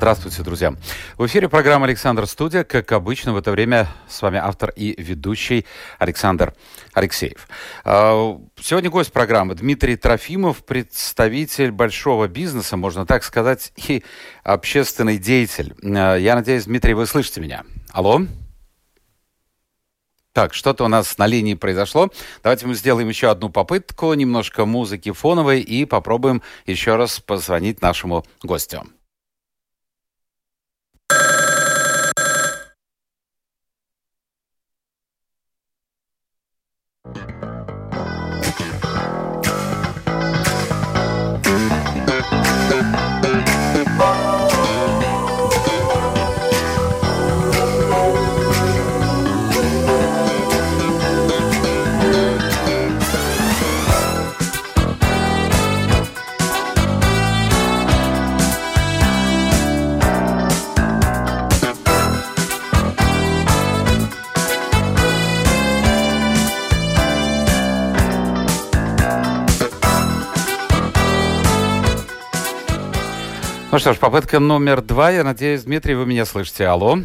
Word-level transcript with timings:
Здравствуйте, 0.00 0.42
друзья. 0.42 0.74
В 1.18 1.26
эфире 1.26 1.50
программа 1.50 1.84
«Александр 1.84 2.26
Студия». 2.26 2.64
Как 2.64 2.90
обычно, 2.90 3.34
в 3.34 3.36
это 3.36 3.50
время 3.50 3.86
с 4.08 4.22
вами 4.22 4.38
автор 4.38 4.72
и 4.74 4.94
ведущий 4.96 5.66
Александр 5.98 6.54
Алексеев. 6.94 7.46
А, 7.84 8.40
сегодня 8.58 8.88
гость 8.88 9.12
программы 9.12 9.56
Дмитрий 9.56 9.96
Трофимов, 9.96 10.64
представитель 10.64 11.70
большого 11.70 12.28
бизнеса, 12.28 12.78
можно 12.78 13.04
так 13.04 13.24
сказать, 13.24 13.74
и 13.76 14.02
общественный 14.42 15.18
деятель. 15.18 15.74
А, 15.84 16.16
я 16.16 16.34
надеюсь, 16.34 16.64
Дмитрий, 16.64 16.94
вы 16.94 17.04
слышите 17.04 17.42
меня. 17.42 17.64
Алло? 17.90 18.22
Так, 20.32 20.54
что-то 20.54 20.86
у 20.86 20.88
нас 20.88 21.18
на 21.18 21.26
линии 21.26 21.52
произошло. 21.52 22.08
Давайте 22.42 22.66
мы 22.66 22.74
сделаем 22.74 23.10
еще 23.10 23.30
одну 23.30 23.50
попытку, 23.50 24.14
немножко 24.14 24.64
музыки 24.64 25.12
фоновой 25.12 25.60
и 25.60 25.84
попробуем 25.84 26.40
еще 26.64 26.96
раз 26.96 27.20
позвонить 27.20 27.82
нашему 27.82 28.24
гостю. 28.42 28.86
you 31.10 31.49
Ну 73.72 73.78
что 73.78 73.92
ж, 73.92 73.98
попытка 73.98 74.40
номер 74.40 74.82
два. 74.82 75.10
Я 75.10 75.22
надеюсь, 75.22 75.62
Дмитрий, 75.62 75.94
вы 75.94 76.04
меня 76.04 76.24
слышите. 76.24 76.66
Алло. 76.66 76.96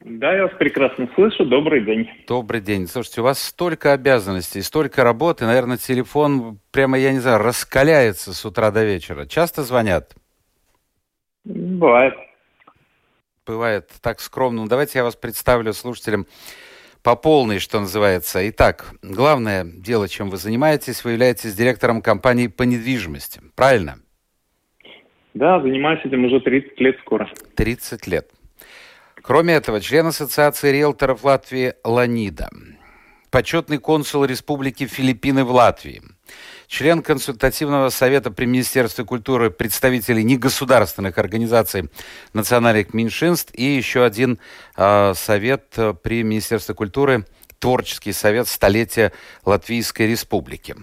Да, 0.00 0.34
я 0.34 0.44
вас 0.44 0.52
прекрасно 0.58 1.10
слышу. 1.14 1.44
Добрый 1.44 1.84
день. 1.84 2.08
Добрый 2.26 2.62
день. 2.62 2.88
Слушайте, 2.88 3.20
у 3.20 3.24
вас 3.24 3.38
столько 3.38 3.92
обязанностей, 3.92 4.62
столько 4.62 5.04
работы. 5.04 5.44
Наверное, 5.44 5.76
телефон 5.76 6.58
прямо, 6.70 6.98
я 6.98 7.12
не 7.12 7.18
знаю, 7.18 7.38
раскаляется 7.38 8.32
с 8.32 8.46
утра 8.46 8.70
до 8.70 8.82
вечера. 8.82 9.26
Часто 9.26 9.62
звонят? 9.62 10.14
Бывает. 11.44 12.14
Бывает 13.46 13.90
так 14.00 14.20
скромно. 14.20 14.62
Ну, 14.62 14.68
давайте 14.68 15.00
я 15.00 15.04
вас 15.04 15.16
представлю 15.16 15.74
слушателям 15.74 16.26
по 17.02 17.14
полной, 17.14 17.58
что 17.58 17.78
называется. 17.78 18.48
Итак, 18.48 18.94
главное 19.02 19.64
дело, 19.64 20.08
чем 20.08 20.30
вы 20.30 20.38
занимаетесь, 20.38 21.04
вы 21.04 21.10
являетесь 21.12 21.54
директором 21.54 22.00
компании 22.00 22.46
по 22.46 22.62
недвижимости. 22.62 23.42
Правильно? 23.54 23.98
Да, 25.34 25.60
занимаюсь 25.60 26.00
этим 26.04 26.24
уже 26.24 26.40
30 26.40 26.80
лет 26.80 26.96
скоро. 27.00 27.28
30 27.56 28.06
лет. 28.06 28.30
Кроме 29.20 29.54
этого, 29.54 29.80
член 29.80 30.06
Ассоциации 30.06 30.70
риэлторов 30.70 31.24
Латвии 31.24 31.74
Ланида, 31.82 32.50
почетный 33.30 33.78
консул 33.78 34.24
Республики 34.24 34.86
Филиппины 34.86 35.44
в 35.44 35.50
Латвии, 35.50 36.02
член 36.68 37.02
консультативного 37.02 37.88
совета 37.88 38.30
при 38.30 38.44
Министерстве 38.44 39.04
культуры 39.04 39.50
представителей 39.50 40.22
негосударственных 40.22 41.18
организаций 41.18 41.90
национальных 42.32 42.94
меньшинств 42.94 43.52
и 43.54 43.64
еще 43.64 44.04
один 44.04 44.38
э, 44.76 45.14
совет 45.14 45.74
при 46.02 46.22
Министерстве 46.22 46.76
культуры, 46.76 47.24
творческий 47.58 48.12
совет 48.12 48.46
столетия 48.46 49.10
Латвийской 49.44 50.06
Республики. 50.06 50.76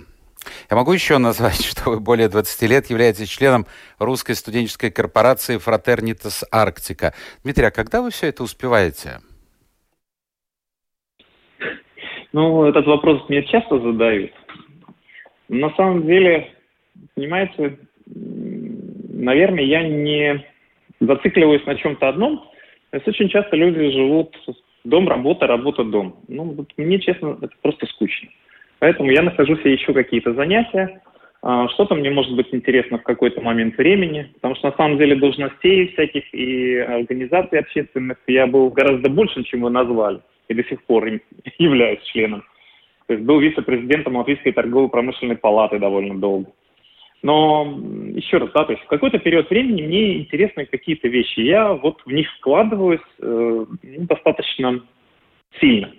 Я 0.70 0.78
могу 0.78 0.94
еще 0.94 1.18
назвать, 1.18 1.64
что 1.66 1.90
вы 1.92 2.00
более 2.00 2.30
20 2.30 2.70
лет 2.70 2.90
являетесь 2.90 3.30
членом 3.30 3.66
русской 4.00 4.36
студенческой 4.36 4.92
корпорации 4.92 5.58
Fraternitas 5.58 6.44
Арктика. 6.52 7.14
Дмитрий, 7.44 7.66
а 7.66 7.72
когда 7.72 8.02
вы 8.02 8.12
все 8.12 8.28
это 8.28 8.44
успеваете? 8.44 9.20
Ну, 12.34 12.64
этот 12.66 12.86
вопрос 12.86 13.28
мне 13.28 13.44
часто 13.44 13.80
задают. 13.80 14.32
На 15.50 15.70
самом 15.76 16.06
деле, 16.06 16.54
понимаете, 17.16 17.78
наверное, 18.06 19.66
я 19.66 19.84
не 19.84 20.46
зацикливаюсь 21.02 21.66
на 21.66 21.76
чем-то 21.76 22.08
одном. 22.08 22.50
То 22.92 22.98
есть 22.98 23.08
очень 23.08 23.30
часто 23.30 23.56
люди 23.58 23.92
живут 23.92 24.36
дом, 24.84 25.08
работа, 25.08 25.48
работа, 25.48 25.84
дом. 25.84 26.20
Ну, 26.28 26.44
вот 26.52 26.72
мне, 26.78 27.00
честно, 27.00 27.38
это 27.42 27.54
просто 27.62 27.86
скучно. 27.88 28.30
Поэтому 28.82 29.12
я 29.12 29.22
нахожу 29.22 29.58
себе 29.58 29.74
еще 29.74 29.94
какие-то 29.94 30.34
занятия, 30.34 31.02
а, 31.44 31.68
что-то 31.70 31.94
мне 31.94 32.10
может 32.10 32.36
быть 32.36 32.48
интересно 32.52 32.98
в 32.98 33.04
какой-то 33.04 33.40
момент 33.40 33.78
времени, 33.78 34.32
потому 34.34 34.56
что 34.56 34.72
на 34.72 34.76
самом 34.76 34.98
деле 34.98 35.16
должностей 35.16 35.90
всяких 35.90 36.34
и 36.34 36.78
организаций 36.78 37.60
общественных 37.60 38.18
я 38.26 38.48
был 38.48 38.72
гораздо 38.72 39.08
больше, 39.12 39.44
чем 39.44 39.62
вы 39.62 39.70
назвали, 39.70 40.22
и 40.48 40.56
до 40.56 40.64
сих 40.64 40.84
пор 40.86 41.08
являюсь 41.60 42.02
членом. 42.06 42.44
То 43.06 43.14
есть 43.14 43.24
был 43.24 43.40
вице-президентом 43.40 44.16
Латвийской 44.16 44.52
торгово-промышленной 44.52 45.38
палаты 45.38 45.78
довольно 45.78 46.20
долго. 46.20 46.50
Но 47.22 47.80
еще 48.16 48.38
раз, 48.38 48.50
да, 48.52 48.64
то 48.64 48.72
есть 48.72 48.84
в 48.84 48.88
какой-то 48.88 49.20
период 49.20 49.48
времени 49.52 49.84
мне 49.84 50.18
интересны 50.18 50.66
какие-то 50.66 51.08
вещи. 51.08 51.42
Я 51.42 51.74
вот 51.74 52.02
в 52.04 52.12
них 52.12 52.28
вкладываюсь 52.40 53.00
э, 53.20 53.66
ну, 53.84 54.06
достаточно 54.08 54.82
сильно. 55.60 55.92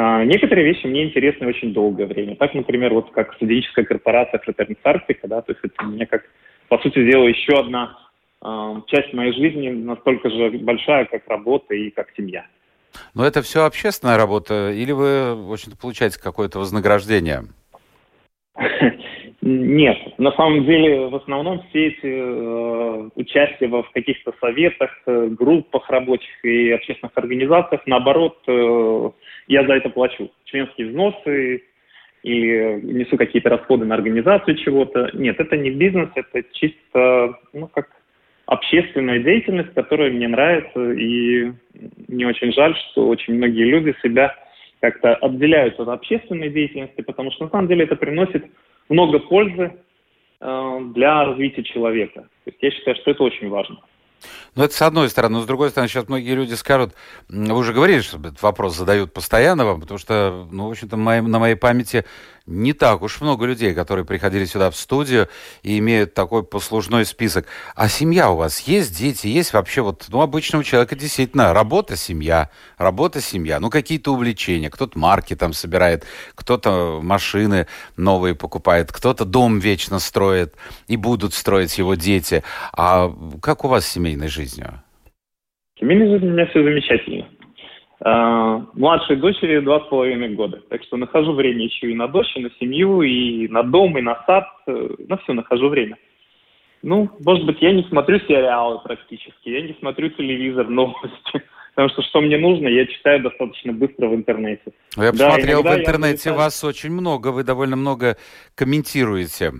А, 0.00 0.24
некоторые 0.24 0.64
вещи 0.64 0.86
мне 0.86 1.02
интересны 1.02 1.48
очень 1.48 1.72
долгое 1.72 2.06
время. 2.06 2.36
Так, 2.36 2.54
например, 2.54 2.94
вот 2.94 3.10
как 3.10 3.34
студенческая 3.34 3.84
корпорация 3.84 4.40
Fraternity 4.46 4.78
Arctica, 4.84 5.26
да, 5.26 5.42
то 5.42 5.50
есть 5.50 5.58
это 5.64 5.82
мне 5.82 6.06
как, 6.06 6.22
по 6.68 6.78
сути 6.78 7.04
дела, 7.04 7.24
еще 7.24 7.58
одна 7.58 7.98
э, 8.40 8.74
часть 8.86 9.12
моей 9.12 9.32
жизни, 9.32 9.70
настолько 9.70 10.30
же 10.30 10.50
большая, 10.50 11.06
как 11.06 11.26
работа 11.26 11.74
и 11.74 11.90
как 11.90 12.10
семья. 12.16 12.46
Но 13.12 13.26
это 13.26 13.42
все 13.42 13.64
общественная 13.64 14.16
работа, 14.16 14.70
или 14.70 14.92
вы, 14.92 15.34
в 15.34 15.52
общем-то, 15.52 15.76
получаете 15.76 16.22
какое-то 16.22 16.60
вознаграждение? 16.60 17.46
Нет, 19.40 19.98
на 20.18 20.30
самом 20.32 20.64
деле 20.64 21.08
в 21.08 21.16
основном 21.16 21.64
все 21.70 21.88
эти 21.88 22.06
э, 22.06 23.08
участия 23.16 23.66
в 23.66 23.90
каких-то 23.92 24.32
советах, 24.40 24.90
э, 25.06 25.26
группах 25.30 25.90
рабочих 25.90 26.44
и 26.44 26.70
общественных 26.70 27.12
организациях, 27.16 27.80
наоборот, 27.86 28.38
э, 28.46 29.10
я 29.48 29.66
за 29.66 29.74
это 29.74 29.88
плачу. 29.90 30.30
Членские 30.44 30.88
взносы 30.88 31.62
или 32.22 32.80
несу 32.82 33.16
какие-то 33.16 33.48
расходы 33.48 33.84
на 33.84 33.94
организацию 33.94 34.56
чего-то. 34.56 35.10
Нет, 35.14 35.40
это 35.40 35.56
не 35.56 35.70
бизнес, 35.70 36.10
это 36.14 36.42
чисто, 36.52 37.38
ну, 37.52 37.68
как 37.68 37.88
общественная 38.46 39.20
деятельность, 39.20 39.74
которая 39.74 40.10
мне 40.10 40.26
нравится, 40.26 40.92
и 40.92 41.52
мне 42.08 42.26
очень 42.26 42.52
жаль, 42.52 42.74
что 42.76 43.06
очень 43.08 43.34
многие 43.34 43.64
люди 43.64 43.94
себя 44.02 44.34
как-то 44.80 45.14
отделяют 45.16 45.78
от 45.78 45.88
общественной 45.88 46.50
деятельности, 46.50 47.02
потому 47.02 47.30
что 47.32 47.44
на 47.44 47.50
самом 47.50 47.68
деле 47.68 47.84
это 47.84 47.96
приносит 47.96 48.46
много 48.88 49.18
пользы 49.18 49.72
э, 50.40 50.80
для 50.94 51.24
развития 51.24 51.62
человека. 51.62 52.22
То 52.44 52.50
есть 52.50 52.58
я 52.62 52.70
считаю, 52.70 52.96
что 52.96 53.10
это 53.10 53.22
очень 53.22 53.48
важно. 53.48 53.80
Ну, 54.54 54.64
это 54.64 54.74
с 54.74 54.82
одной 54.82 55.08
стороны. 55.08 55.38
Но 55.38 55.42
с 55.42 55.46
другой 55.46 55.70
стороны, 55.70 55.88
сейчас 55.88 56.08
многие 56.08 56.34
люди 56.34 56.54
скажут, 56.54 56.94
вы 57.28 57.56
уже 57.56 57.72
говорили, 57.72 58.00
что 58.00 58.18
этот 58.18 58.42
вопрос 58.42 58.76
задают 58.76 59.12
постоянно 59.12 59.64
вам, 59.64 59.80
потому 59.80 59.98
что, 59.98 60.48
ну, 60.50 60.66
в 60.66 60.70
общем-то, 60.70 60.96
на 60.96 61.38
моей 61.38 61.54
памяти 61.54 62.04
не 62.48 62.72
так 62.72 63.02
уж 63.02 63.20
много 63.20 63.44
людей, 63.44 63.74
которые 63.74 64.06
приходили 64.06 64.46
сюда 64.46 64.70
в 64.70 64.76
студию 64.76 65.28
и 65.62 65.78
имеют 65.78 66.14
такой 66.14 66.42
послужной 66.42 67.04
список. 67.04 67.46
А 67.74 67.88
семья 67.88 68.30
у 68.30 68.36
вас 68.36 68.60
есть, 68.60 68.96
дети 68.96 69.26
есть 69.26 69.52
вообще 69.52 69.82
вот, 69.82 70.06
ну, 70.08 70.22
обычного 70.22 70.64
человека 70.64 70.96
действительно 70.96 71.52
работа, 71.52 71.96
семья, 71.96 72.50
работа, 72.78 73.20
семья, 73.20 73.60
ну, 73.60 73.68
какие-то 73.68 74.14
увлечения, 74.14 74.70
кто-то 74.70 74.98
марки 74.98 75.36
там 75.36 75.52
собирает, 75.52 76.04
кто-то 76.34 77.00
машины 77.02 77.66
новые 77.96 78.34
покупает, 78.34 78.92
кто-то 78.92 79.26
дом 79.26 79.58
вечно 79.58 79.98
строит 79.98 80.54
и 80.86 80.96
будут 80.96 81.34
строить 81.34 81.76
его 81.76 81.94
дети. 81.96 82.42
А 82.72 83.14
как 83.42 83.64
у 83.64 83.68
вас 83.68 83.86
с 83.86 83.96
семейной 84.08 84.28
жизнью? 84.28 84.82
Семейной 85.78 86.08
жизнью 86.08 86.30
у 86.30 86.34
меня 86.34 86.46
все 86.46 86.62
замечательно. 86.62 87.28
Э, 88.04 88.60
младшей 88.74 89.16
дочери 89.16 89.60
два 89.60 89.80
с 89.80 89.88
половиной 89.88 90.30
года. 90.30 90.60
Так 90.70 90.82
что 90.84 90.96
нахожу 90.96 91.32
время 91.32 91.64
еще 91.64 91.90
и 91.90 91.94
на 91.94 92.08
дочь, 92.08 92.34
и 92.36 92.40
на 92.40 92.50
семью, 92.58 93.02
и 93.02 93.48
на 93.48 93.62
дом, 93.62 93.98
и 93.98 94.02
на 94.02 94.22
сад. 94.26 94.46
Э, 94.66 94.88
на 95.06 95.18
все 95.18 95.32
нахожу 95.34 95.68
время. 95.68 95.96
Ну, 96.82 97.10
может 97.24 97.44
быть, 97.44 97.60
я 97.60 97.72
не 97.72 97.82
смотрю 97.84 98.20
сериалы 98.20 98.80
практически, 98.84 99.48
я 99.48 99.62
не 99.62 99.76
смотрю 99.80 100.10
телевизор, 100.10 100.68
новости. 100.68 101.42
Потому 101.74 101.90
что 101.90 102.02
что 102.02 102.20
мне 102.20 102.38
нужно, 102.38 102.66
я 102.66 102.86
читаю 102.86 103.22
достаточно 103.22 103.72
быстро 103.72 104.08
в 104.08 104.14
интернете. 104.14 104.72
Ну, 104.96 105.04
я 105.04 105.12
посмотрел 105.12 105.62
да, 105.62 105.74
в 105.74 105.78
интернете, 105.78 106.30
я... 106.30 106.34
вас 106.34 106.64
очень 106.64 106.90
много, 106.90 107.28
вы 107.28 107.44
довольно 107.44 107.76
много 107.76 108.16
комментируете 108.56 109.52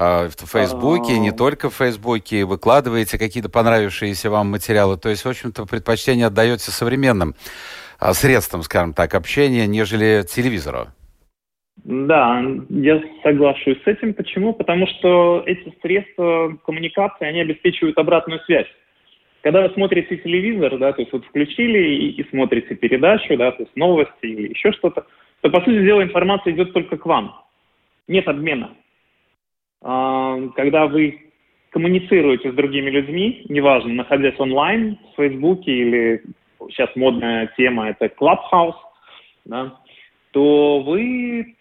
в 0.00 0.46
Фейсбуке, 0.46 1.18
не 1.18 1.28
а. 1.28 1.32
только 1.32 1.68
в 1.68 1.74
Фейсбуке, 1.74 2.44
выкладываете 2.44 3.18
какие-то 3.18 3.50
понравившиеся 3.50 4.30
вам 4.30 4.50
материалы. 4.50 4.96
То 4.96 5.10
есть, 5.10 5.24
в 5.24 5.28
общем-то, 5.28 5.66
предпочтение 5.66 6.26
отдаете 6.26 6.70
современным 6.70 7.34
э, 8.00 8.12
средствам, 8.12 8.62
скажем 8.62 8.94
так, 8.94 9.14
общения, 9.14 9.66
нежели 9.66 10.24
телевизору. 10.26 10.86
Да, 11.84 12.42
я 12.68 13.02
соглашусь 13.22 13.78
с 13.82 13.86
этим. 13.86 14.14
Почему? 14.14 14.54
Потому 14.54 14.86
что 14.86 15.42
эти 15.46 15.72
средства 15.82 16.56
коммуникации, 16.64 17.26
они 17.26 17.40
обеспечивают 17.40 17.98
обратную 17.98 18.40
связь. 18.40 18.68
Когда 19.42 19.62
вы 19.62 19.70
смотрите 19.74 20.16
телевизор, 20.18 20.78
да, 20.78 20.92
то 20.92 21.00
есть 21.00 21.12
вот 21.12 21.24
включили 21.24 21.78
и, 21.78 22.10
и 22.20 22.28
смотрите 22.30 22.74
передачу, 22.74 23.36
да, 23.36 23.52
то 23.52 23.62
есть 23.62 23.74
новости 23.74 24.12
или 24.22 24.50
еще 24.50 24.72
что-то, 24.72 25.06
то, 25.40 25.50
по 25.50 25.60
сути 25.60 25.82
дела, 25.82 26.02
информация 26.02 26.52
идет 26.52 26.74
только 26.74 26.98
к 26.98 27.06
вам. 27.06 27.34
Нет 28.06 28.28
обмена. 28.28 28.70
А, 29.82 30.38
когда 30.56 30.86
вы 30.86 31.30
коммуницируете 31.70 32.50
с 32.50 32.54
другими 32.54 32.90
людьми, 32.90 33.44
неважно, 33.48 33.94
находясь 33.94 34.38
онлайн, 34.38 34.98
в 35.12 35.16
Фейсбуке 35.16 35.72
или 35.72 36.22
сейчас 36.68 36.90
модная 36.96 37.52
тема 37.56 37.88
это 37.88 38.06
Clubhouse, 38.06 38.74
да, 39.44 39.78
то 40.32 40.80
вы 40.80 41.54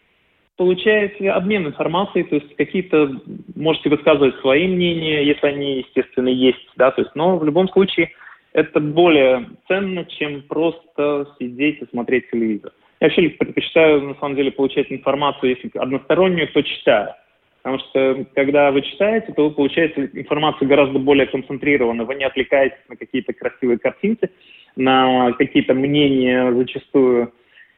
получаете 0.58 1.32
обмен 1.32 1.68
информацией, 1.68 2.26
то 2.26 2.36
есть 2.36 2.56
какие-то 2.58 3.22
можете 3.56 3.90
высказывать 3.90 4.36
свои 4.42 4.68
мнения, 4.68 5.24
если 5.24 5.48
они, 5.48 5.78
естественно, 5.80 6.28
есть, 6.28 6.68
да, 6.76 6.92
то 6.92 7.02
есть, 7.02 7.16
но 7.16 7.38
в 7.38 7.46
любом 7.46 7.70
случае 7.70 8.12
это 8.52 8.80
более 8.80 9.48
ценно, 9.68 10.04
чем 10.06 10.42
просто 10.42 11.28
сидеть 11.40 11.82
и 11.82 11.86
смотреть 11.86 12.30
телевизор. 12.30 12.74
Я 13.00 13.08
вообще 13.08 13.30
предпочитаю, 13.30 14.02
на 14.02 14.16
самом 14.16 14.36
деле, 14.36 14.52
получать 14.52 14.92
информацию, 14.92 15.52
если 15.52 15.72
одностороннюю, 15.78 16.50
то 16.50 16.62
читая. 16.62 17.16
Потому 17.62 17.80
что, 17.80 18.26
когда 18.36 18.72
вы 18.72 18.82
читаете, 18.82 19.34
то 19.34 19.50
вы 19.50 19.52
получаете 19.56 20.10
информацию 20.14 20.68
гораздо 20.68 20.98
более 20.98 21.28
концентрированно. 21.28 22.06
Вы 22.06 22.16
не 22.16 22.24
отвлекаетесь 22.24 22.80
на 22.88 22.96
какие-то 22.96 23.34
красивые 23.34 23.78
картинки, 23.78 24.30
на 24.76 25.34
какие-то 25.34 25.74
мнения 25.74 26.54
зачастую 26.54 27.34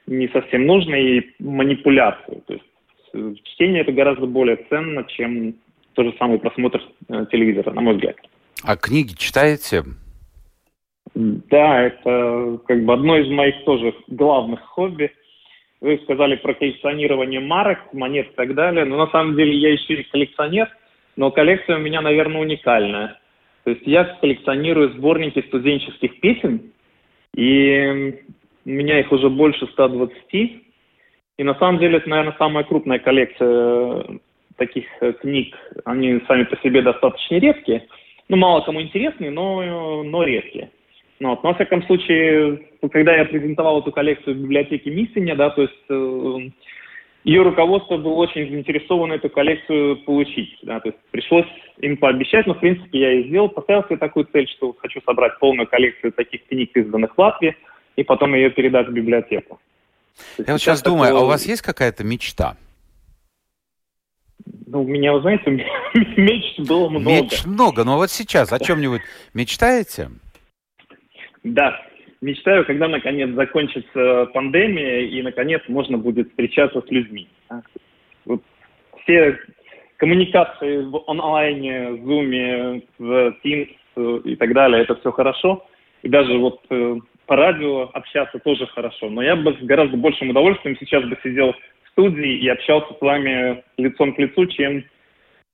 не 0.07 0.27
совсем 0.29 0.65
нужные, 0.65 1.19
и 1.19 1.35
манипуляции. 1.39 2.43
То 2.45 2.53
есть 2.53 3.43
чтение 3.43 3.81
это 3.81 3.91
гораздо 3.91 4.25
более 4.25 4.57
ценно, 4.69 5.03
чем 5.05 5.55
тот 5.93 6.05
же 6.05 6.15
самый 6.17 6.39
просмотр 6.39 6.81
э, 7.09 7.25
телевизора, 7.31 7.71
на 7.71 7.81
мой 7.81 7.95
взгляд. 7.95 8.15
А 8.63 8.77
книги 8.77 9.13
читаете? 9.17 9.83
Да, 11.15 11.81
это 11.81 12.59
как 12.67 12.85
бы 12.85 12.93
одно 12.93 13.17
из 13.17 13.29
моих 13.29 13.63
тоже 13.65 13.93
главных 14.07 14.61
хобби. 14.61 15.11
Вы 15.81 15.99
сказали 16.03 16.35
про 16.35 16.53
коллекционирование 16.53 17.39
марок, 17.39 17.91
монет 17.91 18.27
и 18.27 18.35
так 18.35 18.53
далее. 18.53 18.85
Но 18.85 18.97
на 18.97 19.07
самом 19.07 19.35
деле 19.35 19.53
я 19.55 19.73
еще 19.73 19.95
и 19.95 20.03
коллекционер, 20.03 20.69
но 21.15 21.31
коллекция 21.31 21.77
у 21.77 21.81
меня, 21.81 22.01
наверное, 22.01 22.41
уникальная. 22.41 23.19
То 23.63 23.71
есть 23.71 23.81
я 23.85 24.05
коллекционирую 24.21 24.91
сборники 24.91 25.43
студенческих 25.47 26.19
песен, 26.19 26.71
и 27.35 28.15
у 28.65 28.69
меня 28.69 28.99
их 28.99 29.11
уже 29.11 29.29
больше 29.29 29.65
120. 29.67 30.33
И 30.33 31.43
на 31.43 31.55
самом 31.55 31.79
деле 31.79 31.97
это, 31.97 32.09
наверное, 32.09 32.35
самая 32.37 32.63
крупная 32.63 32.99
коллекция 32.99 33.47
э, 33.49 34.03
таких 34.57 34.85
э, 35.01 35.13
книг. 35.13 35.55
Они 35.85 36.21
сами 36.27 36.43
по 36.43 36.57
себе 36.57 36.83
достаточно 36.83 37.35
редкие. 37.35 37.87
Ну, 38.29 38.37
мало 38.37 38.61
кому 38.61 38.81
интересные, 38.81 39.31
но, 39.31 40.03
но 40.03 40.23
редкие. 40.23 40.69
Ну, 41.21 41.29
вот. 41.29 41.43
Но, 41.43 41.49
во 41.49 41.55
всяком 41.55 41.83
случае, 41.83 42.59
когда 42.91 43.15
я 43.15 43.25
презентовал 43.25 43.81
эту 43.81 43.91
коллекцию 43.91 44.35
в 44.35 44.39
библиотеке 44.39 44.89
Миссиня, 44.89 45.35
да, 45.35 45.51
то 45.51 45.61
есть 45.61 45.83
э, 45.87 46.49
ее 47.23 47.43
руководство 47.43 47.97
было 47.97 48.13
очень 48.13 48.49
заинтересовано 48.49 49.13
эту 49.13 49.29
коллекцию 49.29 49.97
получить. 49.97 50.57
Да, 50.63 50.79
то 50.79 50.89
есть 50.89 50.97
пришлось 51.11 51.45
им 51.77 51.97
пообещать, 51.97 52.47
но, 52.47 52.55
в 52.55 52.59
принципе, 52.59 52.99
я 52.99 53.13
и 53.13 53.27
сделал. 53.27 53.49
Поставил 53.49 53.83
себе 53.83 53.97
такую 53.97 54.27
цель, 54.31 54.49
что 54.49 54.75
хочу 54.79 54.99
собрать 55.05 55.37
полную 55.37 55.67
коллекцию 55.67 56.11
таких 56.11 56.43
книг, 56.47 56.71
изданных 56.73 57.13
в 57.15 57.19
Латвии, 57.19 57.55
и 57.97 58.03
потом 58.03 58.33
ее 58.33 58.49
передать 58.49 58.87
в 58.87 58.91
библиотеку. 58.91 59.59
Я 60.39 60.53
вот 60.53 60.59
сейчас 60.59 60.81
думаю, 60.81 61.09
такое... 61.09 61.21
а 61.21 61.23
у 61.25 61.27
вас 61.27 61.45
есть 61.45 61.61
какая-то 61.61 62.03
мечта? 62.03 62.57
Ну, 64.65 64.81
у 64.81 64.87
меня, 64.87 65.13
вы 65.13 65.21
знаете, 65.21 65.51
мечт 66.17 66.59
было 66.67 66.89
много. 66.89 67.05
Меч 67.11 67.45
много, 67.45 67.83
но 67.83 67.97
вот 67.97 68.09
сейчас 68.09 68.51
о 68.51 68.57
чем-нибудь 68.57 69.01
мечтаете? 69.35 70.09
Да, 71.43 71.81
мечтаю, 72.21 72.65
когда 72.65 72.87
наконец 72.87 73.29
закончится 73.31 74.27
пандемия 74.33 75.01
и 75.01 75.21
наконец 75.21 75.61
можно 75.67 75.97
будет 75.97 76.29
встречаться 76.29 76.81
с 76.81 76.91
людьми. 76.91 77.27
Вот 78.25 78.41
все 79.03 79.39
коммуникации 79.97 80.83
в 80.83 81.03
онлайне, 81.07 81.89
в 81.89 82.09
Zoom, 82.09 82.83
в 82.97 83.35
Teams 83.43 84.21
и 84.23 84.35
так 84.35 84.53
далее, 84.53 84.83
это 84.83 84.95
все 84.95 85.11
хорошо. 85.11 85.65
И 86.01 86.09
даже 86.09 86.37
вот 86.37 86.61
э, 86.69 86.95
по 87.27 87.35
радио 87.35 87.89
общаться 87.93 88.39
тоже 88.39 88.65
хорошо, 88.67 89.09
но 89.09 89.21
я 89.21 89.35
бы 89.35 89.53
с 89.53 89.63
гораздо 89.63 89.97
большим 89.97 90.31
удовольствием 90.31 90.75
сейчас 90.79 91.03
бы 91.03 91.17
сидел 91.23 91.53
в 91.83 91.89
студии 91.91 92.37
и 92.39 92.47
общался 92.47 92.93
с 92.93 93.01
вами 93.01 93.63
лицом 93.77 94.13
к 94.15 94.19
лицу, 94.19 94.47
чем 94.47 94.83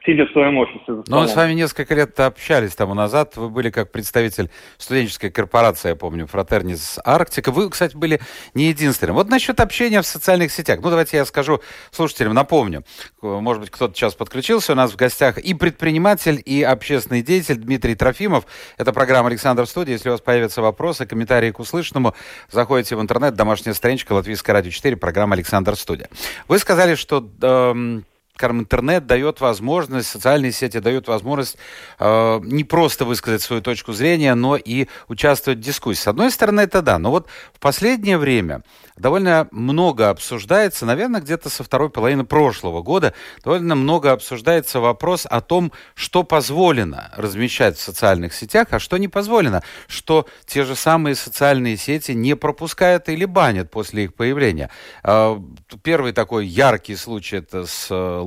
сидя 0.05 0.25
в 0.25 0.31
своем 0.31 0.57
офисе. 0.57 1.03
Но 1.07 1.21
мы 1.21 1.27
с 1.27 1.35
вами 1.35 1.53
несколько 1.53 1.93
лет 1.93 2.19
общались 2.19 2.75
тому 2.75 2.93
назад. 2.93 3.35
Вы 3.35 3.49
были 3.49 3.69
как 3.69 3.91
представитель 3.91 4.49
студенческой 4.77 5.31
корпорации, 5.31 5.89
я 5.89 5.95
помню, 5.95 6.27
Фратернис 6.27 6.99
Арктика. 7.03 7.51
Вы, 7.51 7.69
кстати, 7.69 7.95
были 7.95 8.19
не 8.53 8.69
единственным. 8.69 9.15
Вот 9.15 9.29
насчет 9.29 9.59
общения 9.59 10.01
в 10.01 10.05
социальных 10.05 10.51
сетях. 10.51 10.79
Ну, 10.81 10.89
давайте 10.89 11.17
я 11.17 11.25
скажу 11.25 11.61
слушателям, 11.91 12.33
напомню. 12.33 12.83
Может 13.21 13.61
быть, 13.61 13.69
кто-то 13.69 13.95
сейчас 13.95 14.15
подключился. 14.15 14.73
У 14.73 14.75
нас 14.75 14.91
в 14.91 14.95
гостях 14.95 15.37
и 15.37 15.53
предприниматель, 15.53 16.41
и 16.43 16.63
общественный 16.63 17.21
деятель 17.21 17.55
Дмитрий 17.55 17.95
Трофимов. 17.95 18.45
Это 18.77 18.93
программа 18.93 19.27
«Александр 19.27 19.65
Студия». 19.65 19.93
Если 19.93 20.09
у 20.09 20.13
вас 20.13 20.21
появятся 20.21 20.61
вопросы, 20.61 21.05
комментарии 21.05 21.51
к 21.51 21.59
услышанному, 21.59 22.15
заходите 22.49 22.95
в 22.95 23.01
интернет, 23.01 23.33
домашняя 23.33 23.73
страничка 23.73 24.13
Латвийская 24.13 24.53
радио 24.53 24.71
4, 24.71 24.95
программа 24.95 25.33
«Александр 25.33 25.75
Студия». 25.75 26.07
Вы 26.47 26.59
сказали, 26.59 26.95
что... 26.95 27.27
Э, 27.41 28.01
скажем, 28.37 28.59
интернет 28.59 29.07
дает 29.07 29.41
возможность, 29.41 30.07
социальные 30.07 30.51
сети 30.51 30.77
дают 30.77 31.07
возможность 31.07 31.57
э, 31.97 32.39
не 32.43 32.63
просто 32.63 33.03
высказать 33.03 33.41
свою 33.41 33.63
точку 33.63 33.93
зрения, 33.93 34.35
но 34.35 34.55
и 34.55 34.87
участвовать 35.07 35.57
в 35.57 35.63
дискуссии. 35.63 36.01
С 36.01 36.07
одной 36.07 36.29
стороны, 36.29 36.61
это 36.61 36.83
да. 36.83 36.99
Но 36.99 37.09
вот 37.09 37.27
в 37.51 37.59
последнее 37.59 38.19
время 38.19 38.61
довольно 38.95 39.47
много 39.49 40.09
обсуждается, 40.09 40.85
наверное, 40.85 41.19
где-то 41.19 41.49
со 41.49 41.63
второй 41.63 41.89
половины 41.89 42.25
прошлого 42.25 42.83
года, 42.83 43.15
довольно 43.43 43.73
много 43.73 44.11
обсуждается 44.11 44.79
вопрос 44.79 45.25
о 45.27 45.41
том, 45.41 45.71
что 45.95 46.23
позволено 46.23 47.11
размещать 47.17 47.77
в 47.77 47.81
социальных 47.81 48.35
сетях, 48.35 48.67
а 48.69 48.77
что 48.79 48.97
не 48.97 49.07
позволено, 49.07 49.63
что 49.87 50.27
те 50.45 50.63
же 50.63 50.75
самые 50.75 51.15
социальные 51.15 51.77
сети 51.77 52.11
не 52.11 52.35
пропускают 52.35 53.09
или 53.09 53.25
банят 53.25 53.71
после 53.71 54.03
их 54.03 54.13
появления. 54.13 54.69
А, 55.01 55.41
первый 55.81 56.11
такой 56.11 56.45
яркий 56.45 56.95
случай 56.95 57.37
это 57.37 57.65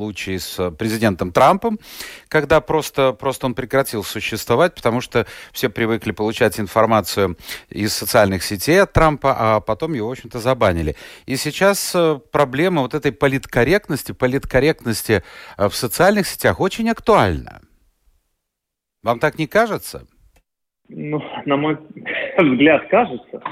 случай 0.01 0.39
с 0.39 0.71
президентом 0.79 1.31
Трампом, 1.31 1.79
когда 2.29 2.63
просто, 2.63 3.13
просто 3.13 3.45
он 3.45 3.55
прекратил 3.55 4.03
существовать, 4.03 4.75
потому 4.75 5.03
что 5.03 5.27
все 5.53 5.69
привыкли 5.69 6.13
получать 6.13 6.59
информацию 6.59 7.37
из 7.69 7.93
социальных 7.93 8.43
сетей 8.43 8.81
от 8.81 8.95
Трампа, 8.95 9.37
а 9.39 9.61
потом 9.61 9.93
его, 9.93 10.09
в 10.09 10.13
общем-то, 10.13 10.39
забанили. 10.39 10.97
И 11.27 11.37
сейчас 11.37 11.95
э, 11.95 12.19
проблема 12.33 12.81
вот 12.81 12.95
этой 12.95 13.13
политкорректности, 13.13 14.13
политкорректности 14.13 15.23
э, 15.59 15.69
в 15.69 15.75
социальных 15.75 16.27
сетях 16.27 16.61
очень 16.61 16.89
актуальна. 16.89 17.61
Вам 19.03 19.19
так 19.19 19.39
не 19.39 19.47
кажется? 19.47 20.07
Ну, 20.89 21.23
на 21.45 21.59
мой 21.59 21.77
взгляд, 22.39 22.89
кажется. 22.89 23.43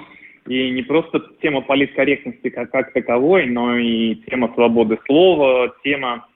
И 0.48 0.70
не 0.70 0.82
просто 0.82 1.20
тема 1.42 1.60
политкорректности 1.60 2.48
как, 2.48 2.70
как 2.70 2.94
таковой, 2.94 3.44
но 3.46 3.76
и 3.76 4.14
тема 4.30 4.50
свободы 4.54 4.98
слова, 5.04 5.74
тема 5.84 6.26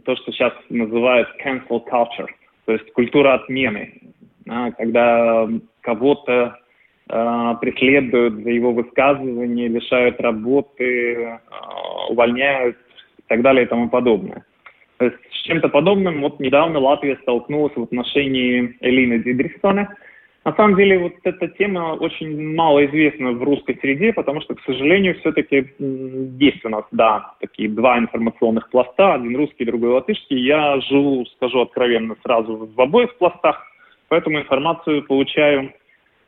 то, 0.00 0.16
что 0.16 0.32
сейчас 0.32 0.52
называют 0.68 1.28
cancel 1.44 1.82
culture, 1.84 2.28
то 2.64 2.72
есть 2.72 2.92
культура 2.92 3.34
отмены, 3.34 4.00
когда 4.76 5.48
кого-то 5.80 6.58
Э, 7.14 7.54
преследуют 7.60 8.42
за 8.42 8.50
его 8.50 8.72
высказывания, 8.72 9.68
лишают 9.68 10.20
работы, 10.20 11.14
э, 11.14 11.38
увольняют 12.08 12.76
и 13.18 13.22
так 13.26 13.42
далее 13.42 13.64
и 13.64 13.68
тому 13.68 13.90
подобное. 13.90 14.46
То 14.96 15.06
есть 15.06 15.18
с 15.30 15.42
чем-то 15.42 15.68
подобным 15.68 16.22
вот 16.22 16.38
недавно 16.40 16.78
Латвия 16.78 17.18
столкнулась 17.22 17.74
в 17.74 17.82
отношении 17.82 18.76
Элины 18.80 19.18
Дидрихсона, 19.18 19.94
На 20.44 20.52
самом 20.54 20.76
деле, 20.76 20.98
вот 20.98 21.12
эта 21.22 21.46
тема 21.46 21.94
очень 21.94 22.54
мало 22.54 22.84
известна 22.86 23.30
в 23.30 23.42
русской 23.44 23.78
среде, 23.80 24.12
потому 24.12 24.40
что, 24.40 24.56
к 24.56 24.60
сожалению, 24.62 25.14
все-таки 25.20 25.68
есть 25.78 26.64
у 26.64 26.68
нас, 26.68 26.84
да, 26.90 27.34
такие 27.40 27.68
два 27.68 27.98
информационных 27.98 28.68
пласта, 28.70 29.14
один 29.14 29.36
русский, 29.36 29.64
другой 29.64 29.90
латышский. 29.90 30.38
Я 30.38 30.80
живу, 30.80 31.24
скажу 31.36 31.60
откровенно, 31.60 32.16
сразу 32.24 32.68
в 32.74 32.80
обоих 32.80 33.16
пластах, 33.18 33.62
поэтому 34.08 34.40
информацию 34.40 35.04
получаю 35.04 35.72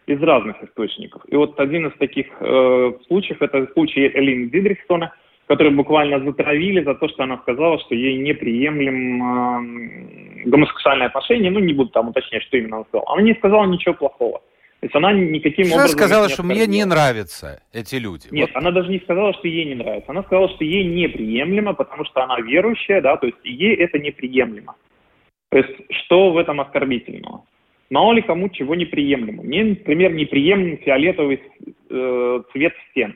из 0.07 0.23
разных 0.23 0.63
источников. 0.63 1.23
И 1.29 1.35
вот 1.35 1.59
один 1.59 1.89
из 1.89 1.99
таких 1.99 2.27
э, 2.39 2.93
случаев, 3.09 3.43
это 3.43 3.67
случай 3.73 4.07
Элины 4.15 4.49
Дидрихсона– 4.51 5.13
которую 5.47 5.77
буквально 5.77 6.25
затравили 6.25 6.83
за 6.83 6.95
то, 6.95 7.09
что 7.09 7.23
она 7.23 7.39
сказала, 7.39 7.79
что 7.81 7.95
ей 7.95 8.19
неприемлем 8.19 9.23
э, 9.23 10.45
гомосексуальное 10.47 11.09
отношение. 11.09 11.51
Ну, 11.51 11.61
не 11.61 11.75
буду 11.75 11.91
там 11.91 12.09
уточнять, 12.09 12.43
что 12.45 12.57
именно 12.57 12.77
она 12.77 12.85
сказала. 12.87 13.13
Она 13.13 13.23
не 13.23 13.35
сказала 13.35 13.65
ничего 13.67 13.95
плохого. 13.95 14.39
То 14.81 14.87
есть 14.87 14.97
она 14.97 15.13
никаким 15.13 15.67
что 15.67 15.77
образом... 15.77 15.97
Она 15.97 16.07
сказала, 16.07 16.29
что 16.29 16.43
мне 16.43 16.67
не 16.67 16.85
нравятся 16.85 17.63
эти 17.73 17.97
люди. 17.97 18.29
Нет, 18.31 18.51
вот. 18.53 18.59
она 18.59 18.71
даже 18.71 18.91
не 18.91 18.99
сказала, 19.01 19.33
что 19.35 19.49
ей 19.49 19.65
не 19.65 19.75
нравится. 19.75 20.11
Она 20.11 20.23
сказала, 20.23 20.49
что 20.49 20.65
ей 20.65 20.85
неприемлемо, 20.85 21.75
потому 21.75 22.05
что 22.05 22.23
она 22.23 22.41
верующая, 22.41 23.01
да, 23.01 23.17
то 23.17 23.27
есть 23.27 23.39
ей 23.45 23.75
это 23.77 23.99
неприемлемо. 23.99 24.75
То 25.51 25.59
есть 25.59 25.71
что 25.91 26.33
в 26.33 26.39
этом 26.39 26.61
оскорбительного? 26.61 27.45
Мало 27.91 28.13
ли 28.13 28.23
кому 28.23 28.49
чего 28.49 28.75
неприемлемо. 28.75 29.43
Мне, 29.43 29.65
например, 29.65 30.13
неприемлем 30.13 30.79
фиолетовый 30.79 31.41
э, 31.91 32.43
цвет 32.53 32.75
стен 32.91 33.15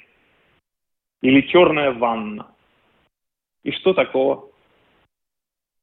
или 1.23 1.41
черная 1.43 1.93
ванна. 1.93 2.49
И 3.65 3.73
что 3.73 3.93
такого? 3.93 4.51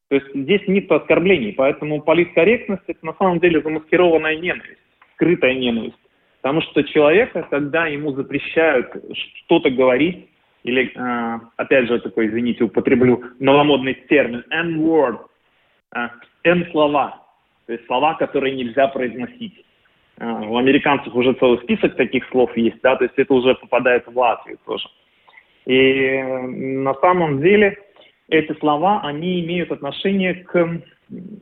То 0.09 0.15
есть 0.15 0.27
здесь 0.35 0.61
нет 0.67 0.91
оскорблений, 0.91 1.53
поэтому 1.53 2.01
политкорректность– 2.01 2.83
это 2.87 3.05
на 3.05 3.13
самом 3.13 3.39
деле 3.39 3.61
замаскированная 3.61 4.37
ненависть, 4.37 4.81
скрытая 5.13 5.55
ненависть. 5.55 5.97
Потому 6.41 6.61
что 6.61 6.83
человека, 6.83 7.47
когда 7.49 7.87
ему 7.87 8.11
запрещают 8.11 8.93
что-то 9.45 9.71
говорить, 9.71 10.29
или, 10.63 10.91
э, 10.95 11.39
опять 11.57 11.87
же, 11.87 11.99
такой, 11.99 12.27
извините, 12.27 12.63
употреблю 12.63 13.23
новомодный 13.39 13.95
термин, 14.09 14.43
N-word, 14.49 15.19
э, 15.95 16.07
N-слова, 16.43 17.23
то 17.65 17.73
есть 17.73 17.85
слова, 17.87 18.13
которые 18.15 18.55
нельзя 18.55 18.87
произносить. 18.87 19.65
Э, 20.17 20.25
у 20.27 20.57
американцев 20.57 21.13
уже 21.15 21.33
целый 21.33 21.59
список 21.63 21.95
таких 21.95 22.27
слов 22.29 22.55
есть, 22.55 22.79
да, 22.81 22.95
то 22.95 23.03
есть 23.03 23.15
это 23.17 23.33
уже 23.33 23.55
попадает 23.55 24.05
в 24.07 24.17
Латвию 24.17 24.57
тоже. 24.65 24.87
И 25.65 26.21
на 26.21 26.93
самом 26.95 27.41
деле 27.41 27.77
эти 28.29 28.57
слова, 28.59 29.01
они 29.03 29.41
имеют 29.41 29.71
отношение 29.71 30.35
к... 30.35 30.81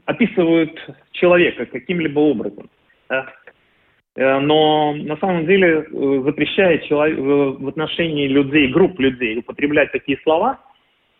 описывают 0.05 0.77
человека 1.11 1.65
каким-либо 1.65 2.19
образом. 2.19 2.69
Э, 4.15 4.39
но 4.39 4.93
на 4.93 5.17
самом 5.17 5.45
деле, 5.45 5.85
э, 5.91 6.21
запрещая 6.25 6.79
человек, 6.79 7.17
в 7.19 7.67
отношении 7.67 8.27
людей, 8.27 8.67
групп 8.67 8.99
людей 8.99 9.39
употреблять 9.39 9.91
такие 9.91 10.19
слова, 10.23 10.59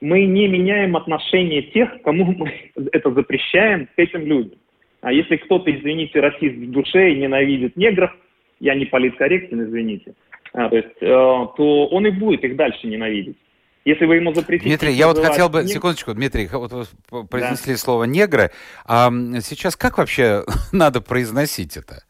мы 0.02 0.26
не 0.26 0.48
меняем 0.48 0.96
отношение 0.96 1.64
тех, 1.64 1.90
кому 2.04 2.26
мы 2.26 2.72
это 2.92 3.12
запрещаем, 3.12 3.88
к 3.88 3.98
этим 3.98 4.26
людям. 4.26 4.60
А 5.02 5.12
если 5.12 5.38
кто-то, 5.38 5.72
извините, 5.72 6.20
расист 6.20 6.56
в 6.56 6.72
душе 6.72 7.12
и 7.12 7.20
ненавидит 7.20 7.76
негров, 7.76 8.12
я 8.60 8.76
не 8.76 8.86
политкорректен, 8.86 9.64
извините, 9.64 10.14
а, 10.54 10.70
то, 10.70 10.76
есть, 10.76 10.96
э, 11.02 11.06
то 11.08 11.88
он 11.88 12.06
и 12.06 12.12
будет 12.12 12.44
их 12.44 12.56
дальше 12.56 12.88
ненавидеть. 12.88 13.38
Если 13.86 14.06
вы 14.06 14.16
ему 14.16 14.34
запретите... 14.34 14.70
Дмитрий, 14.70 14.94
я 14.94 15.08
вот 15.08 15.18
хотел 15.18 15.50
бы, 15.50 15.64
секундочку, 15.68 16.14
Дмитрий, 16.14 16.48
вот 16.52 16.72
вы 16.72 17.28
произнесли 17.28 17.74
да. 17.74 17.78
слово 17.78 18.06
«негры», 18.06 18.52
а 18.86 19.10
сейчас 19.42 19.76
как 19.76 19.98
вообще 19.98 20.44
надо 20.72 21.02
произносить 21.02 21.76
это? 21.76 22.04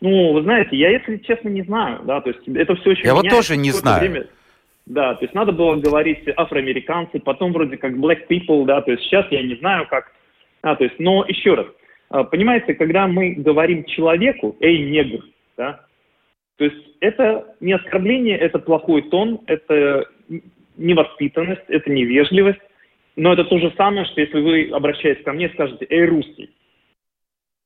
Ну, 0.00 0.32
вы 0.32 0.42
знаете, 0.42 0.76
я, 0.76 0.90
если 0.90 1.18
честно, 1.18 1.48
не 1.48 1.62
знаю, 1.62 2.00
да, 2.04 2.20
то 2.20 2.30
есть 2.30 2.48
это 2.48 2.74
все 2.74 2.90
очень 2.90 3.04
Я 3.04 3.14
вот 3.14 3.28
тоже 3.28 3.56
не 3.56 3.70
знаю. 3.70 4.00
Время. 4.00 4.26
Да, 4.86 5.14
то 5.14 5.24
есть 5.24 5.32
надо 5.32 5.52
было 5.52 5.76
говорить 5.76 6.24
афроамериканцы, 6.36 7.20
потом 7.20 7.52
вроде 7.52 7.76
как 7.76 7.92
black 7.92 8.26
people, 8.28 8.64
да, 8.64 8.80
то 8.80 8.90
есть 8.90 9.04
сейчас 9.04 9.26
я 9.30 9.42
не 9.42 9.54
знаю 9.56 9.86
как, 9.88 10.10
а, 10.62 10.74
то 10.74 10.82
есть, 10.82 10.98
но 10.98 11.24
еще 11.28 11.54
раз, 11.54 11.66
а, 12.08 12.24
понимаете, 12.24 12.74
когда 12.74 13.06
мы 13.06 13.34
говорим 13.34 13.84
человеку, 13.84 14.56
эй, 14.58 14.90
негр, 14.90 15.24
да, 15.56 15.86
то 16.62 16.66
есть 16.66 16.86
это 17.00 17.56
не 17.58 17.72
оскорбление, 17.72 18.38
это 18.38 18.60
плохой 18.60 19.02
тон, 19.02 19.40
это 19.48 20.06
невоспитанность, 20.76 21.64
это 21.66 21.90
невежливость. 21.90 22.60
Но 23.16 23.32
это 23.32 23.42
то 23.42 23.58
же 23.58 23.74
самое, 23.76 24.04
что 24.04 24.20
если 24.20 24.40
вы, 24.40 24.70
обращаясь 24.72 25.20
ко 25.24 25.32
мне, 25.32 25.50
скажете 25.54 25.84
«Эй, 25.90 26.04
русский». 26.04 26.50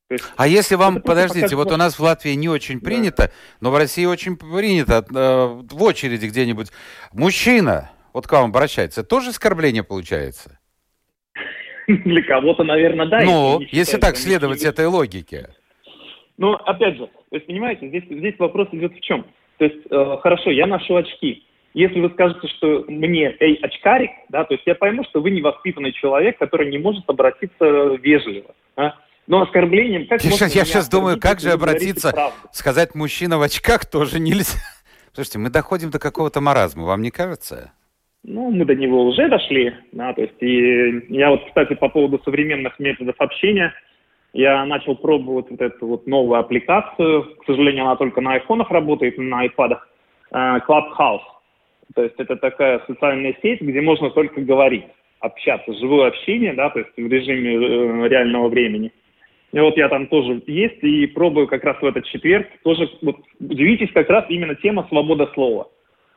Есть, 0.08 0.24
а 0.34 0.48
если 0.48 0.76
вам, 0.76 1.02
подождите, 1.02 1.54
вот 1.56 1.70
у 1.72 1.76
нас 1.76 1.98
в 1.98 2.02
Латвии 2.02 2.30
не 2.30 2.48
очень 2.48 2.80
принято, 2.80 3.24
да. 3.24 3.32
но 3.60 3.70
в 3.70 3.76
России 3.76 4.06
очень 4.06 4.38
принято, 4.38 5.04
э, 5.14 5.74
в 5.74 5.82
очереди 5.82 6.24
где-нибудь, 6.24 6.68
мужчина, 7.12 7.90
вот 8.14 8.26
к 8.26 8.32
вам 8.32 8.48
обращается, 8.48 9.04
тоже 9.04 9.28
оскорбление 9.28 9.84
получается? 9.84 10.58
Для 11.86 12.22
кого-то, 12.22 12.64
наверное, 12.64 13.06
да. 13.08 13.20
Ну, 13.20 13.60
если, 13.60 13.76
если 13.76 13.98
так 13.98 14.16
следовать 14.16 14.64
этой 14.64 14.86
логике. 14.86 15.50
Ну, 16.38 16.52
опять 16.52 16.96
же, 16.96 17.06
то 17.06 17.36
есть, 17.36 17.46
понимаете, 17.46 17.88
здесь, 17.88 18.04
здесь 18.10 18.34
вопрос 18.38 18.68
идет 18.72 18.94
в 18.94 19.00
чем? 19.00 19.24
То 19.58 19.64
есть, 19.64 19.86
э, 19.90 20.16
хорошо, 20.20 20.50
я 20.50 20.66
ношу 20.66 20.96
очки. 20.96 21.44
Если 21.72 22.00
вы 22.00 22.10
скажете, 22.10 22.46
что 22.48 22.84
мне, 22.88 23.36
эй, 23.38 23.54
очкарик, 23.56 24.10
да, 24.28 24.44
то 24.44 24.54
есть 24.54 24.66
я 24.66 24.74
пойму, 24.74 25.04
что 25.04 25.20
вы 25.20 25.30
невоспитанный 25.30 25.92
человек, 25.92 26.38
который 26.38 26.70
не 26.70 26.78
может 26.78 27.04
обратиться 27.08 27.64
вежливо. 28.02 28.54
А? 28.76 28.94
Но 29.26 29.42
оскорблением... 29.42 30.06
Как 30.06 30.22
я 30.24 30.30
сейчас, 30.30 30.54
я 30.54 30.64
сейчас 30.64 30.88
думаю, 30.88 31.18
как 31.20 31.40
же 31.40 31.50
обратиться, 31.50 32.14
сказать 32.52 32.94
мужчина 32.94 33.38
в 33.38 33.42
очках 33.42 33.84
тоже 33.84 34.20
нельзя. 34.20 34.58
Слушайте, 35.12 35.38
мы 35.38 35.50
доходим 35.50 35.90
до 35.90 35.98
какого-то 35.98 36.40
маразма, 36.40 36.84
вам 36.84 37.02
не 37.02 37.10
кажется? 37.10 37.72
Ну, 38.22 38.50
мы 38.50 38.64
до 38.64 38.74
него 38.74 39.04
уже 39.04 39.28
дошли, 39.28 39.72
да, 39.92 40.12
то 40.12 40.22
есть 40.22 40.34
и 40.40 41.14
я 41.14 41.30
вот, 41.30 41.46
кстати, 41.46 41.74
по 41.74 41.88
поводу 41.88 42.20
современных 42.24 42.78
методов 42.80 43.14
общения, 43.18 43.72
я 44.36 44.64
начал 44.66 44.96
пробовать 44.96 45.50
вот 45.50 45.60
эту 45.60 45.86
вот 45.86 46.06
новую 46.06 46.38
аппликацию. 46.38 47.36
К 47.36 47.46
сожалению, 47.46 47.84
она 47.84 47.96
только 47.96 48.20
на 48.20 48.34
айфонах 48.34 48.70
работает, 48.70 49.18
на 49.18 49.40
айпадах. 49.40 49.88
Э, 50.30 50.58
Clubhouse. 50.68 51.22
То 51.94 52.02
есть 52.02 52.16
это 52.18 52.36
такая 52.36 52.82
социальная 52.86 53.34
сеть, 53.42 53.60
где 53.60 53.80
можно 53.80 54.10
только 54.10 54.40
говорить, 54.40 54.84
общаться, 55.20 55.72
живое 55.72 56.08
общение, 56.08 56.52
да, 56.52 56.68
то 56.70 56.80
есть 56.80 56.90
в 56.96 57.06
режиме 57.06 57.54
э, 57.54 58.08
реального 58.08 58.48
времени. 58.48 58.92
И 59.52 59.58
вот 59.58 59.76
я 59.76 59.88
там 59.88 60.06
тоже 60.08 60.42
есть 60.46 60.82
и 60.82 61.06
пробую 61.06 61.46
как 61.46 61.64
раз 61.64 61.80
в 61.80 61.84
этот 61.84 62.04
четверг. 62.04 62.48
Тоже 62.62 62.90
вот, 63.00 63.16
удивитесь, 63.40 63.90
как 63.92 64.10
раз 64.10 64.26
именно 64.28 64.54
тема 64.56 64.84
свобода 64.88 65.30
слова. 65.32 65.68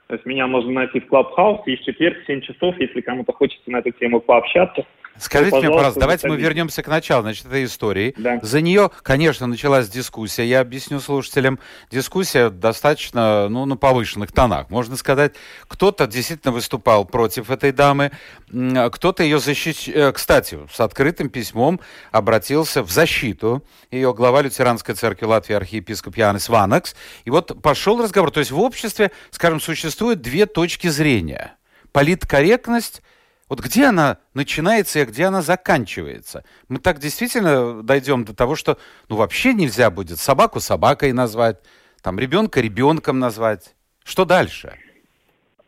То 0.08 0.16
есть 0.16 0.26
меня 0.26 0.48
можно 0.48 0.72
найти 0.72 1.00
в 1.00 1.08
Clubhouse 1.08 1.62
и 1.68 1.78
в 1.78 1.82
четверг 1.82 2.18
в 2.24 2.26
7 2.26 2.42
часов, 2.42 2.76
если 2.80 3.00
кому-то 3.00 3.32
хочется 3.32 3.70
на 3.72 3.78
эту 3.78 3.92
тему 3.92 4.20
пообщаться. 4.20 4.86
Скажите 5.20 5.56
ну, 5.58 5.62
мне, 5.62 5.70
пожалуйста, 5.70 6.00
давайте 6.00 6.28
мы 6.28 6.38
вернемся 6.38 6.82
к 6.82 6.88
началу, 6.88 7.24
значит, 7.24 7.46
этой 7.46 7.66
истории. 7.66 8.14
Да. 8.18 8.40
За 8.42 8.62
нее, 8.62 8.90
конечно, 9.04 9.48
началась 9.48 9.90
дискуссия. 9.90 10.46
Я 10.46 10.62
объясню 10.62 11.00
слушателям. 11.00 11.60
Дискуссия 11.92 12.50
достаточно, 12.50 13.50
ну, 13.50 13.66
на 13.66 13.76
повышенных 13.76 14.32
тонах. 14.32 14.70
Можно 14.70 14.96
сказать, 14.96 15.34
кто-то 15.68 16.08
действительно 16.08 16.54
выступал 16.54 17.06
против 17.06 17.50
этой 17.50 17.72
дамы, 17.72 18.12
кто-то 18.48 19.24
ее 19.24 19.40
защищал. 19.40 19.94
Э, 19.96 20.12
кстати, 20.14 20.60
с 20.72 20.80
открытым 20.80 21.30
письмом 21.30 21.80
обратился 22.12 22.82
в 22.82 22.92
защиту 22.92 23.64
ее 23.92 24.14
глава 24.14 24.42
лютеранской 24.42 24.96
церкви 24.96 25.26
Латвии 25.26 25.56
архиепископ 25.56 26.16
Янис 26.18 26.48
Ванакс. 26.48 26.96
И 27.26 27.30
вот 27.30 27.62
пошел 27.62 28.02
разговор. 28.02 28.32
То 28.32 28.40
есть 28.40 28.52
в 28.52 28.60
обществе, 28.60 29.12
скажем, 29.32 29.60
существует 29.60 30.22
две 30.22 30.46
точки 30.46 30.88
зрения. 30.88 31.56
Политкорректность– 31.92 33.02
вот 33.50 33.62
где 33.62 33.86
она 33.86 34.20
начинается 34.36 35.00
и 35.00 35.06
где 35.06 35.26
она 35.26 35.42
заканчивается? 35.42 36.44
Мы 36.70 36.78
так 36.78 37.00
действительно 37.00 37.82
дойдем 37.82 38.24
до 38.24 38.36
того, 38.36 38.56
что 38.56 38.78
ну 39.10 39.16
вообще 39.16 39.54
нельзя 39.54 39.90
будет 39.90 40.20
собаку 40.20 40.60
собакой 40.60 41.12
назвать, 41.14 41.58
там 42.04 42.20
ребенка 42.20 42.62
ребенком 42.62 43.20
назвать. 43.20 43.76
Что 44.06 44.24
дальше? 44.24 44.74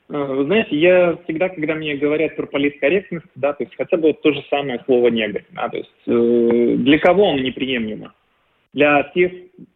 Э, 0.09 0.13
вы 0.13 0.45
знаете, 0.45 0.77
я 0.77 1.17
всегда, 1.23 1.49
когда 1.49 1.73
мне 1.73 1.95
говорят 1.95 2.35
про 2.35 2.45
политкорректность, 2.45 3.25
да, 3.35 3.53
то 3.53 3.63
есть 3.63 3.75
хотя 3.75 3.97
бы 3.97 4.09
вот 4.09 4.21
то 4.21 4.31
же 4.31 4.43
самое 4.49 4.81
слово 4.85 5.07
негр, 5.07 5.43
да, 5.51 5.67
то 5.69 5.77
есть 5.77 5.91
э, 6.05 6.75
для 6.77 6.99
кого 6.99 7.29
он 7.29 7.41
неприемлемо? 7.41 8.13
Для 8.73 9.03
тех, 9.15 9.31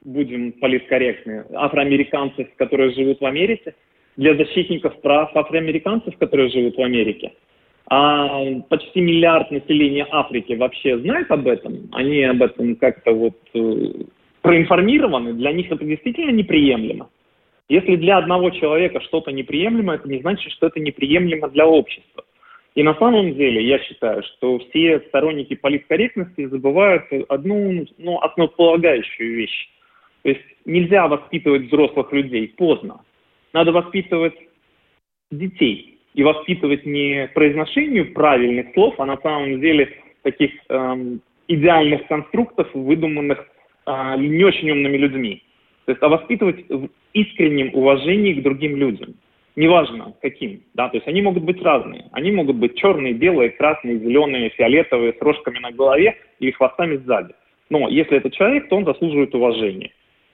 будем 0.06 0.54
политкорректны, 0.54 1.46
афроамериканцев, 1.54 2.48
которые 2.56 2.94
живут 2.94 3.20
в 3.20 3.26
Америке, 3.26 3.74
для 4.16 4.36
защитников 4.36 5.02
прав 5.02 5.36
афроамериканцев, 5.36 6.18
которые 6.18 6.50
живут 6.50 6.78
в 6.78 6.82
Америке– 6.82 7.34
а 7.88 8.62
почти 8.70 9.02
миллиард 9.02 9.52
населения 9.52 10.08
Африки 10.12 10.54
вообще 10.54 10.98
знает 11.00 11.30
об 11.30 11.48
этом, 11.48 11.90
они 11.92 12.24
об 12.24 12.42
этом 12.42 12.76
как-то 12.78 13.12
вот 13.12 13.38
э, 13.54 14.04
проинформированы, 14.42 15.34
для 15.34 15.52
них 15.52 15.72
это 15.72 15.86
действительно 15.86 16.32
неприемлемо. 16.32 17.10
Если 17.70 17.96
для 17.96 18.18
одного 18.18 18.52
человека 18.52 19.02
что-то 19.02 19.32
неприемлемо, 19.32 19.96
это 19.96 20.08
не 20.08 20.20
значит, 20.20 20.52
что 20.52 20.68
это 20.68 20.80
неприемлемо 20.80 21.50
для 21.50 21.68
общества. 21.68 22.24
И 22.76 22.84
на 22.84 22.94
самом 22.96 23.34
деле 23.36 23.66
я 23.66 23.80
считаю, 23.80 24.22
что 24.24 24.60
все 24.60 25.00
сторонники 25.08 25.56
политкорректности 25.56 26.46
забывают 26.46 27.06
одну 27.30 27.86
ну, 27.98 28.20
основополагающую 28.20 29.36
вещь. 29.36 29.70
То 30.24 30.30
есть 30.30 30.42
нельзя 30.66 31.08
воспитывать 31.08 31.68
взрослых 31.68 32.12
людей 32.12 32.50
поздно. 32.50 33.02
Надо 33.54 33.72
воспитывать 33.72 34.36
детей. 35.32 35.95
И 36.16 36.24
воспитывать 36.24 36.86
не 36.86 37.30
произношению 37.34 38.14
правильных 38.14 38.74
слов, 38.74 38.96
а 39.00 39.06
на 39.06 39.18
самом 39.18 39.60
деле 39.60 39.90
таких 40.24 40.52
эм, 40.70 41.22
идеальных 41.48 42.08
конструктов, 42.08 42.68
выдуманных 42.74 43.46
э, 43.86 44.16
не 44.18 44.44
очень 44.44 44.72
умными 44.72 44.98
людьми. 44.98 45.44
То 45.86 45.92
есть, 45.92 46.02
а 46.02 46.10
воспитывать 46.10 46.68
в 46.70 46.90
искреннем 47.14 47.70
уважении 47.74 48.34
к 48.34 48.42
другим 48.42 48.76
людям. 48.76 49.16
Неважно, 49.56 50.14
каким. 50.22 50.62
Да? 50.74 50.90
То 50.90 50.98
есть 50.98 51.08
они 51.08 51.22
могут 51.22 51.44
быть 51.44 51.62
разные. 51.62 52.06
Они 52.12 52.32
могут 52.32 52.58
быть 52.58 52.76
черные, 52.76 53.14
белые, 53.14 53.52
красные, 53.52 54.00
зеленые, 54.00 54.50
фиолетовые, 54.50 55.14
с 55.14 55.22
рожками 55.22 55.60
на 55.60 55.72
голове 55.72 56.18
или 56.40 56.52
хвостами 56.52 56.98
сзади. 56.98 57.34
Но 57.70 57.88
если 57.88 58.18
это 58.18 58.32
человек, 58.32 58.68
то 58.70 58.76
он 58.76 58.86
заслуживает 58.86 59.34
уважения. 59.34 59.92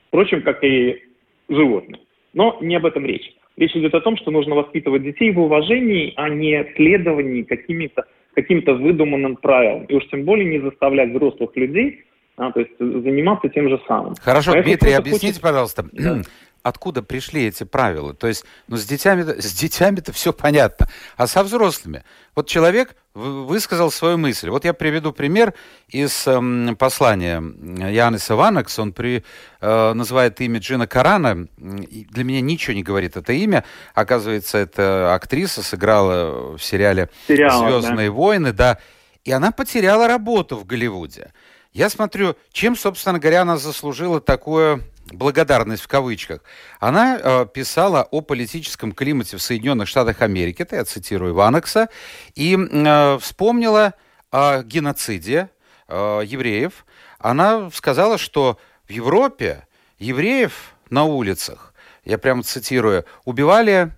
Впрочем, 0.07 0.41
как 0.41 0.63
и 0.63 1.03
животные. 1.49 2.01
Но 2.33 2.57
не 2.61 2.75
об 2.75 2.85
этом 2.85 3.05
речь. 3.05 3.31
Речь 3.57 3.75
идет 3.75 3.93
о 3.93 4.01
том, 4.01 4.17
что 4.17 4.31
нужно 4.31 4.55
воспитывать 4.55 5.03
детей 5.03 5.31
в 5.31 5.39
уважении, 5.39 6.13
а 6.15 6.29
не 6.29 6.65
следовании 6.75 7.43
какими-то 7.43 8.05
каким-то 8.33 8.75
выдуманным 8.75 9.35
правилам. 9.35 9.85
И 9.85 9.93
уж 9.93 10.07
тем 10.07 10.23
более 10.23 10.45
не 10.45 10.59
заставлять 10.59 11.09
взрослых 11.11 11.51
людей 11.55 12.05
а, 12.37 12.51
то 12.51 12.59
есть 12.59 12.71
заниматься 12.79 13.49
тем 13.49 13.69
же 13.69 13.79
самым. 13.87 14.15
Хорошо, 14.15 14.53
а 14.53 14.63
Дмитрий, 14.63 14.93
объясните, 14.93 15.27
хочет... 15.27 15.41
пожалуйста, 15.41 15.85
да. 15.91 16.21
Откуда 16.63 17.03
пришли 17.03 17.47
эти 17.47 17.63
правила? 17.63 18.13
То 18.13 18.27
есть, 18.27 18.45
ну, 18.67 18.77
с 18.77 18.85
детьми, 18.85 19.23
с 19.41 19.53
детьми-то 19.53 20.11
все 20.13 20.33
понятно, 20.33 20.89
а 21.17 21.27
со 21.27 21.43
взрослыми? 21.43 22.03
Вот 22.35 22.47
человек 22.47 22.95
высказал 23.13 23.91
свою 23.91 24.17
мысль. 24.17 24.49
Вот 24.49 24.63
я 24.63 24.73
приведу 24.73 25.11
пример 25.11 25.53
из 25.89 26.25
э, 26.27 26.75
послания 26.75 27.43
Яниса 27.89 28.35
Ванакс. 28.35 28.79
Он 28.79 28.93
при, 28.93 29.25
э, 29.59 29.93
называет 29.93 30.39
имя 30.39 30.59
Джина 30.59 30.87
Карана. 30.87 31.47
Для 31.57 32.23
меня 32.23 32.39
ничего 32.41 32.73
не 32.73 32.83
говорит 32.83 33.17
это 33.17 33.33
имя. 33.33 33.65
Оказывается, 33.93 34.57
это 34.57 35.13
актриса, 35.13 35.61
сыграла 35.61 36.57
в 36.57 36.63
сериале 36.63 37.09
Сериал, 37.27 37.67
«Звездные 37.67 38.09
да. 38.09 38.15
войны». 38.15 38.53
Да. 38.53 38.77
И 39.25 39.31
она 39.31 39.51
потеряла 39.51 40.07
работу 40.07 40.55
в 40.55 40.65
Голливуде. 40.65 41.31
Я 41.73 41.89
смотрю, 41.89 42.35
чем, 42.51 42.75
собственно 42.75 43.19
говоря, 43.19 43.43
она 43.43 43.57
заслужила 43.57 44.19
такую 44.19 44.83
благодарность 45.11 45.83
в 45.83 45.87
кавычках. 45.87 46.41
Она 46.79 47.19
э, 47.21 47.45
писала 47.53 48.07
о 48.11 48.21
политическом 48.21 48.91
климате 48.91 49.37
в 49.37 49.41
Соединенных 49.41 49.87
Штатах 49.87 50.21
Америки, 50.21 50.61
это 50.61 50.77
я 50.77 50.85
цитирую 50.85 51.33
Ванекса, 51.33 51.89
и 52.35 52.57
э, 52.57 53.17
вспомнила 53.19 53.93
о 54.31 54.63
геноциде 54.63 55.49
э, 55.87 56.21
евреев. 56.25 56.85
Она 57.19 57.69
сказала, 57.71 58.17
что 58.17 58.57
в 58.87 58.91
Европе 58.91 59.67
евреев 59.99 60.73
на 60.89 61.03
улицах, 61.03 61.73
я 62.05 62.17
прямо 62.17 62.43
цитирую, 62.43 63.05
убивали 63.25 63.91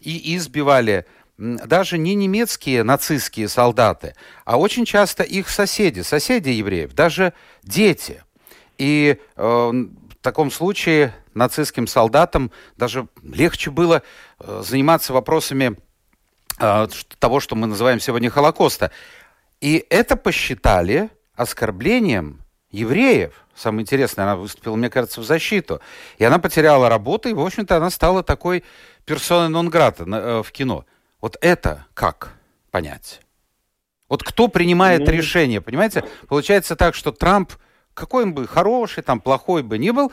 и 0.00 0.36
избивали 0.36 1.06
даже 1.38 1.98
не 1.98 2.14
немецкие 2.14 2.82
нацистские 2.82 3.48
солдаты, 3.48 4.14
а 4.44 4.58
очень 4.58 4.84
часто 4.84 5.22
их 5.22 5.48
соседи, 5.48 6.00
соседи 6.00 6.50
евреев, 6.50 6.94
даже 6.94 7.32
дети. 7.62 8.22
И 8.76 9.18
э, 9.36 9.72
в 10.20 10.22
таком 10.22 10.50
случае 10.50 11.14
нацистским 11.34 11.86
солдатам 11.86 12.50
даже 12.76 13.06
легче 13.22 13.70
было 13.70 14.02
э, 14.40 14.62
заниматься 14.64 15.12
вопросами 15.12 15.78
э, 16.58 16.88
того, 17.18 17.40
что 17.40 17.54
мы 17.54 17.66
называем 17.66 18.00
сегодня 18.00 18.30
Холокоста. 18.30 18.90
И 19.60 19.86
это 19.90 20.16
посчитали 20.16 21.10
оскорблением 21.34 22.40
евреев. 22.70 23.32
Самое 23.54 23.82
интересное, 23.82 24.24
она 24.24 24.36
выступила, 24.36 24.76
мне 24.76 24.90
кажется, 24.90 25.20
в 25.20 25.24
защиту. 25.24 25.80
И 26.18 26.24
она 26.24 26.38
потеряла 26.38 26.88
работу, 26.88 27.28
и, 27.28 27.32
в 27.32 27.40
общем-то, 27.40 27.76
она 27.76 27.90
стала 27.90 28.22
такой 28.22 28.64
персоной 29.04 29.48
нон-грата 29.48 30.04
э, 30.04 30.42
в 30.42 30.50
кино. 30.52 30.84
Вот 31.20 31.36
это 31.40 31.86
как 31.94 32.34
понять? 32.70 33.20
Вот 34.08 34.22
кто 34.22 34.48
принимает 34.48 35.06
ну... 35.06 35.12
решение, 35.12 35.60
понимаете? 35.60 36.04
Получается 36.28 36.76
так, 36.76 36.94
что 36.94 37.12
Трамп, 37.12 37.52
какой 37.98 38.24
он 38.24 38.34
бы 38.34 38.46
хороший, 38.46 39.02
там, 39.02 39.20
плохой 39.20 39.62
бы 39.62 39.78
ни 39.78 39.90
был, 39.90 40.12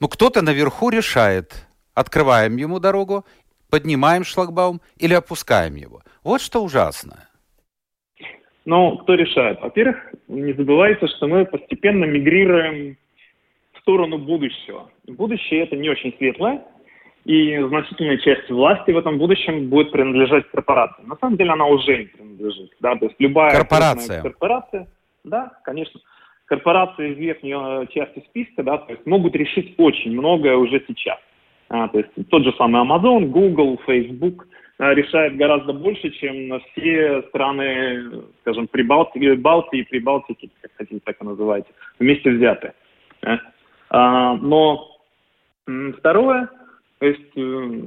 но 0.00 0.08
кто-то 0.08 0.42
наверху 0.42 0.90
решает, 0.90 1.66
открываем 1.94 2.56
ему 2.56 2.80
дорогу, 2.80 3.24
поднимаем 3.70 4.24
шлагбаум 4.24 4.80
или 4.98 5.14
опускаем 5.14 5.76
его. 5.76 6.02
Вот 6.24 6.40
что 6.40 6.62
ужасно. 6.62 7.28
Ну, 8.64 8.98
кто 8.98 9.14
решает? 9.14 9.60
Во-первых, 9.60 9.96
не 10.28 10.52
забывайте, 10.52 11.06
что 11.06 11.28
мы 11.28 11.44
постепенно 11.46 12.04
мигрируем 12.04 12.96
в 13.74 13.78
сторону 13.80 14.18
будущего. 14.18 14.90
Будущее 15.06 15.62
это 15.62 15.76
не 15.76 15.88
очень 15.88 16.12
светлое, 16.18 16.64
и 17.24 17.58
значительная 17.58 18.18
часть 18.18 18.50
власти 18.50 18.90
в 18.90 18.98
этом 18.98 19.18
будущем 19.18 19.68
будет 19.68 19.92
принадлежать 19.92 20.48
корпорации. 20.50 21.02
На 21.02 21.16
самом 21.16 21.36
деле 21.36 21.50
она 21.50 21.66
уже 21.66 22.02
им 22.02 22.08
принадлежит. 22.08 22.72
Да? 22.80 22.96
То 22.96 23.06
есть 23.06 23.16
любая 23.18 23.56
корпорация. 23.56 24.22
корпорация, 24.22 24.88
да, 25.24 25.52
конечно, 25.64 26.00
корпорации 26.46 27.12
из 27.12 27.18
верхней 27.18 27.54
э, 27.54 27.86
части 27.92 28.24
списка, 28.28 28.62
да, 28.62 28.78
то 28.78 28.92
есть 28.92 29.06
могут 29.06 29.34
решить 29.36 29.74
очень 29.76 30.12
многое 30.12 30.56
уже 30.56 30.82
сейчас. 30.86 31.18
А, 31.68 31.88
то 31.88 31.98
есть 31.98 32.10
тот 32.30 32.44
же 32.44 32.52
самый 32.56 32.82
Amazon, 32.82 33.26
Google, 33.26 33.78
Facebook 33.86 34.46
а, 34.78 34.94
решает 34.94 35.36
гораздо 35.36 35.72
больше, 35.72 36.10
чем 36.10 36.60
все 36.60 37.22
страны, 37.28 38.22
скажем, 38.42 38.68
Прибалтики, 38.68 39.34
Балтии, 39.34 39.82
Прибалтики, 39.82 40.50
как 40.60 40.70
хотите 40.76 41.00
так 41.04 41.16
и 41.20 41.24
называйте, 41.24 41.68
вместе 41.98 42.30
взятые. 42.30 42.74
А, 43.90 44.36
но 44.36 44.96
второе, 45.98 46.48
то 46.98 47.06
есть, 47.06 47.36
э, 47.36 47.80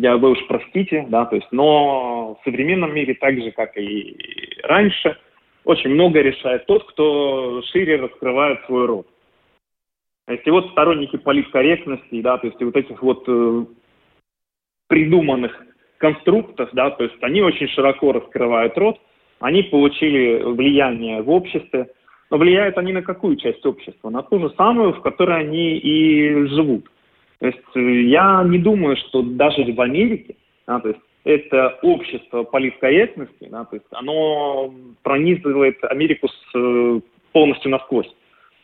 я 0.00 0.16
вы 0.16 0.30
уж 0.30 0.38
простите, 0.46 1.06
да, 1.08 1.26
то 1.26 1.36
есть, 1.36 1.48
но 1.50 2.38
в 2.40 2.44
современном 2.44 2.94
мире 2.94 3.14
так 3.14 3.34
же, 3.40 3.50
как 3.50 3.76
и 3.76 4.16
раньше, 4.62 5.16
очень 5.64 5.90
много 5.90 6.20
решает 6.20 6.66
тот, 6.66 6.84
кто 6.90 7.62
шире 7.72 7.96
раскрывает 7.96 8.64
свой 8.66 8.86
рот. 8.86 9.06
То 10.26 10.34
есть, 10.34 10.46
и 10.46 10.50
вот 10.50 10.70
сторонники 10.70 11.16
политкорректности, 11.16 12.22
да, 12.22 12.38
то 12.38 12.46
есть, 12.46 12.60
вот 12.60 12.76
этих 12.76 13.02
вот 13.02 13.24
э, 13.26 13.64
придуманных 14.88 15.52
конструктов, 15.98 16.70
да, 16.72 16.90
то 16.90 17.04
есть, 17.04 17.16
они 17.22 17.42
очень 17.42 17.68
широко 17.68 18.12
раскрывают 18.12 18.76
рот, 18.78 19.00
они 19.40 19.64
получили 19.64 20.42
влияние 20.42 21.22
в 21.22 21.30
обществе, 21.30 21.90
но 22.30 22.38
влияют 22.38 22.78
они 22.78 22.92
на 22.92 23.02
какую 23.02 23.36
часть 23.36 23.66
общества? 23.66 24.08
На 24.08 24.22
ту 24.22 24.38
же 24.40 24.50
самую, 24.56 24.94
в 24.94 25.02
которой 25.02 25.40
они 25.40 25.76
и 25.76 26.46
живут. 26.46 26.88
То 27.40 27.46
есть 27.46 27.58
э, 27.74 28.02
я 28.04 28.42
не 28.44 28.58
думаю, 28.58 28.96
что 28.96 29.22
даже 29.22 29.64
в 29.72 29.80
Америке, 29.80 30.36
да, 30.66 30.80
то 30.80 30.88
есть 30.88 31.00
это 31.24 31.78
общество 31.82 32.42
политкорректности, 32.42 33.48
да, 33.50 33.64
то 33.64 33.76
есть 33.76 33.86
оно 33.92 34.74
пронизывает 35.02 35.82
Америку 35.84 36.28
с, 36.28 36.56
э, 36.56 37.00
полностью 37.32 37.70
насквозь. 37.70 38.12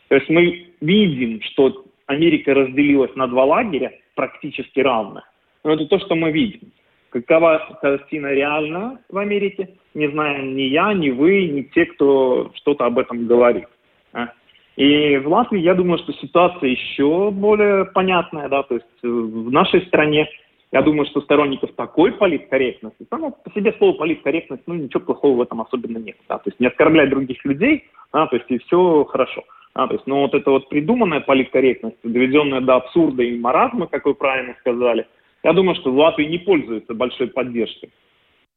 То 0.09 0.15
есть 0.15 0.29
мы 0.29 0.67
видим, 0.81 1.41
что 1.41 1.85
Америка 2.07 2.53
разделилась 2.53 3.15
на 3.15 3.27
два 3.27 3.45
лагеря, 3.45 3.93
практически 4.15 4.79
равных. 4.79 5.23
Но 5.63 5.73
это 5.73 5.85
то, 5.85 5.99
что 5.99 6.15
мы 6.15 6.31
видим. 6.31 6.71
Какова 7.11 7.77
картина 7.81 8.33
реальна 8.33 8.99
в 9.09 9.17
Америке, 9.17 9.69
не 9.93 10.09
знаем 10.09 10.55
ни 10.55 10.63
я, 10.63 10.93
ни 10.93 11.09
вы, 11.09 11.47
ни 11.47 11.61
те, 11.61 11.85
кто 11.85 12.51
что-то 12.55 12.85
об 12.85 12.99
этом 12.99 13.27
говорит. 13.27 13.67
И 14.75 15.17
в 15.17 15.27
Латвии, 15.27 15.59
я 15.59 15.73
думаю, 15.73 15.97
что 15.99 16.13
ситуация 16.13 16.69
еще 16.69 17.31
более 17.31 17.85
понятная, 17.85 18.47
да, 18.47 18.63
то 18.63 18.75
есть 18.75 19.03
в 19.03 19.51
нашей 19.51 19.81
стране, 19.87 20.29
я 20.71 20.81
думаю, 20.81 21.07
что 21.07 21.21
сторонников 21.21 21.73
такой 21.75 22.11
политкорректности, 22.11 23.07
само 23.09 23.31
по 23.31 23.51
себе 23.51 23.73
слово 23.77 23.97
политкорректность, 23.97 24.63
ну, 24.67 24.75
ничего 24.75 25.01
плохого 25.01 25.37
в 25.37 25.41
этом 25.41 25.61
особенно 25.61 25.97
нет, 25.97 26.17
да, 26.27 26.37
то 26.37 26.49
есть 26.49 26.59
не 26.59 26.67
оскорблять 26.67 27.09
других 27.09 27.43
людей, 27.45 27.85
да, 28.13 28.27
то 28.27 28.35
есть 28.35 28.49
и 28.49 28.59
все 28.59 29.03
хорошо. 29.05 29.43
Да, 29.75 29.87
то 29.87 29.93
есть, 29.93 30.07
но 30.07 30.21
вот 30.21 30.33
эта 30.33 30.49
вот 30.49 30.67
придуманная 30.67 31.19
политкорректность, 31.19 31.97
доведенная 32.03 32.59
до 32.59 32.77
абсурда 32.77 33.21
и 33.21 33.37
маразма, 33.37 33.85
как 33.87 34.05
вы 34.05 34.15
правильно 34.15 34.55
сказали, 34.59 35.07
я 35.43 35.53
думаю, 35.53 35.75
что 35.75 35.91
в 35.91 35.97
Латвии 35.97 36.25
не 36.25 36.39
пользуется 36.39 36.93
большой 36.93 37.27
поддержкой. 37.27 37.91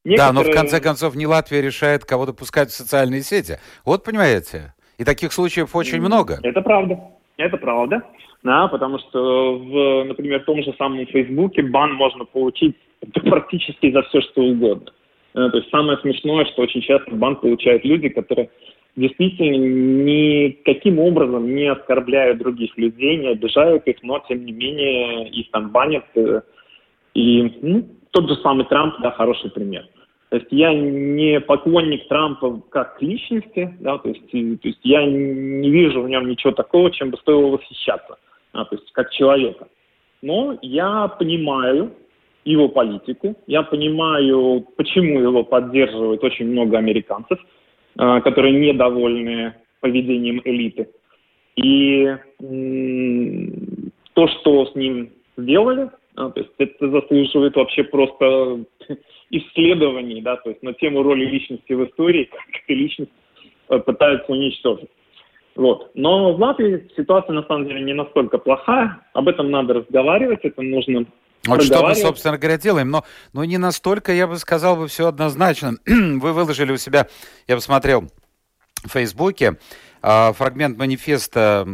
Некоторые... 0.03 0.33
Да, 0.33 0.33
но 0.33 0.43
в 0.43 0.53
конце 0.53 0.81
концов 0.81 1.15
не 1.15 1.27
Латвия 1.27 1.61
решает, 1.61 2.03
кого 2.03 2.25
допускать 2.25 2.69
в 2.69 2.73
социальные 2.73 3.21
сети. 3.21 3.57
Вот 3.85 4.03
понимаете? 4.03 4.73
И 4.97 5.05
таких 5.05 5.31
случаев 5.31 5.75
очень 5.75 6.01
много. 6.01 6.39
Это 6.43 6.61
правда. 6.61 6.99
Это 7.37 7.57
правда. 7.57 8.03
Да, 8.43 8.67
потому 8.67 8.99
что, 8.99 9.57
в, 9.57 10.03
например, 10.03 10.41
в 10.41 10.45
том 10.45 10.61
же 10.63 10.73
самом 10.77 11.05
Фейсбуке 11.05 11.63
бан 11.63 11.93
можно 11.93 12.25
получить 12.25 12.75
практически 13.23 13.91
за 13.91 14.01
все, 14.03 14.21
что 14.21 14.41
угодно. 14.41 14.91
Э, 15.33 15.49
то 15.49 15.57
есть 15.57 15.69
самое 15.69 15.97
смешное, 15.99 16.45
что 16.45 16.63
очень 16.63 16.81
часто 16.81 17.11
бан 17.15 17.37
получают 17.37 17.85
люди, 17.85 18.09
которые 18.09 18.49
действительно 18.95 19.55
никаким 19.55 20.99
образом 20.99 21.55
не 21.55 21.71
оскорбляют 21.71 22.39
других 22.39 22.77
людей, 22.77 23.17
не 23.17 23.29
обижают 23.29 23.87
их, 23.87 24.03
но 24.03 24.23
тем 24.27 24.45
не 24.45 24.51
менее 24.51 25.29
их 25.29 25.49
там 25.51 25.69
банят. 25.71 26.05
Э, 26.15 26.41
и 27.13 27.51
ну, 27.61 27.87
тот 28.11 28.29
же 28.29 28.35
самый 28.37 28.65
Трамп, 28.65 28.95
да, 29.01 29.11
хороший 29.11 29.49
пример. 29.51 29.85
То 30.33 30.37
есть 30.37 30.47
я 30.49 30.73
не 30.73 31.39
поклонник 31.39 32.07
Трампа 32.07 32.59
как 32.71 32.99
личности, 33.03 33.71
да, 33.79 33.99
то 33.99 34.09
есть, 34.09 34.31
то 34.31 34.67
есть 34.67 34.79
я 34.81 35.05
не 35.05 35.69
вижу 35.69 36.01
в 36.01 36.09
нем 36.09 36.27
ничего 36.27 36.51
такого, 36.51 36.89
чем 36.89 37.11
бы 37.11 37.17
стоило 37.17 37.51
восхищаться, 37.51 38.17
да, 38.51 38.65
то 38.65 38.75
есть 38.75 38.91
как 38.93 39.11
человека. 39.11 39.67
Но 40.23 40.57
я 40.63 41.07
понимаю 41.07 41.91
его 42.45 42.67
политику, 42.67 43.35
я 43.45 43.61
понимаю, 43.61 44.65
почему 44.75 45.19
его 45.19 45.43
поддерживает 45.43 46.23
очень 46.23 46.47
много 46.47 46.79
американцев, 46.79 47.37
э, 47.99 48.21
которые 48.21 48.59
недовольны 48.59 49.53
поведением 49.81 50.41
элиты. 50.45 50.89
И 51.57 52.11
то, 54.15 54.27
что 54.29 54.65
с 54.65 54.73
ним 54.73 55.11
сделали, 55.37 55.91
а, 56.15 56.29
то 56.29 56.39
есть 56.39 56.53
это 56.57 56.89
заслуживает 56.89 57.55
вообще 57.55 57.83
просто 57.83 58.65
исследований, 59.29 60.21
да, 60.21 60.37
то 60.37 60.49
есть 60.49 60.61
на 60.61 60.73
тему 60.73 61.03
роли 61.03 61.25
личности 61.25 61.73
в 61.73 61.85
истории, 61.85 62.25
как 62.31 62.63
эта 62.63 62.73
личность 62.73 63.11
э, 63.69 63.79
пытаются 63.79 64.31
уничтожить. 64.31 64.89
Вот. 65.55 65.91
Но 65.93 66.33
в 66.33 66.39
Латвии 66.39 66.89
ситуация 66.95 67.33
на 67.33 67.43
самом 67.43 67.67
деле 67.67 67.81
не 67.81 67.93
настолько 67.93 68.39
плохая. 68.39 69.01
Об 69.13 69.27
этом 69.27 69.51
надо 69.51 69.75
разговаривать, 69.75 70.39
это 70.43 70.61
нужно 70.61 71.05
вот 71.45 71.61
что 71.61 71.83
мы, 71.83 71.93
собственно 71.93 72.37
говоря, 72.37 72.57
делаем. 72.57 72.89
Но, 72.89 73.03
но 73.33 73.43
не 73.43 73.57
настолько, 73.57 74.13
я 74.13 74.27
бы 74.27 74.37
сказал, 74.37 74.77
бы 74.77 74.87
все 74.87 75.07
однозначно. 75.07 75.73
Вы 75.85 76.31
выложили 76.31 76.71
у 76.71 76.77
себя, 76.77 77.07
я 77.47 77.55
посмотрел 77.55 78.09
в 78.83 78.89
Фейсбуке, 78.89 79.57
фрагмент 80.03 80.77
манифеста 80.77 81.65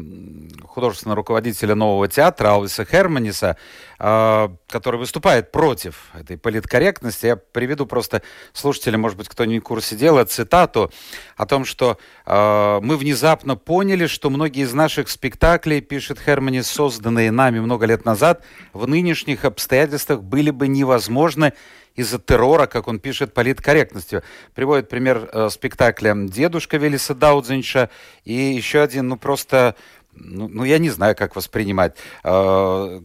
художественного 0.63 1.17
руководителя 1.17 1.73
нового 1.73 2.07
театра 2.07 2.49
Алвиса 2.49 2.85
Херманиса, 2.85 3.57
а, 3.97 4.55
который 4.69 4.99
выступает 4.99 5.51
против 5.51 6.09
этой 6.13 6.37
политкорректности. 6.37 7.25
Я 7.25 7.35
приведу 7.35 7.85
просто 7.85 8.21
слушателям, 8.53 9.01
может 9.01 9.17
быть, 9.17 9.27
кто 9.27 9.45
не 9.45 9.59
в 9.59 9.63
курсе 9.63 9.95
дела, 9.95 10.25
цитату 10.25 10.91
о 11.35 11.45
том, 11.45 11.65
что 11.65 11.97
а, 12.25 12.79
мы 12.81 12.97
внезапно 12.97 13.55
поняли, 13.55 14.05
что 14.05 14.29
многие 14.29 14.63
из 14.63 14.73
наших 14.73 15.09
спектаклей, 15.09 15.81
пишет 15.81 16.19
Херманис, 16.19 16.67
созданные 16.67 17.31
нами 17.31 17.59
много 17.59 17.87
лет 17.87 18.05
назад, 18.05 18.43
в 18.73 18.87
нынешних 18.87 19.43
обстоятельствах 19.43 20.21
были 20.21 20.51
бы 20.51 20.67
невозможны 20.67 21.53
из-за 21.99 22.17
террора, 22.17 22.65
как 22.65 22.88
он 22.88 22.99
пишет, 22.99 23.33
политкорректностью. 23.33 24.23
Приводит 24.55 24.88
пример 24.88 25.29
э, 25.31 25.49
спектакля 25.49 26.15
«Дедушка» 26.15 26.77
Велиса 26.77 27.13
Даудзинша 27.13 27.89
и 28.23 28.33
еще 28.33 28.81
один, 28.81 29.09
ну 29.09 29.17
просто, 29.17 29.75
ну, 30.13 30.47
ну 30.47 30.63
я 30.63 30.77
не 30.77 30.89
знаю, 30.89 31.15
как 31.15 31.35
воспринимать, 31.35 31.97
э, 32.23 33.01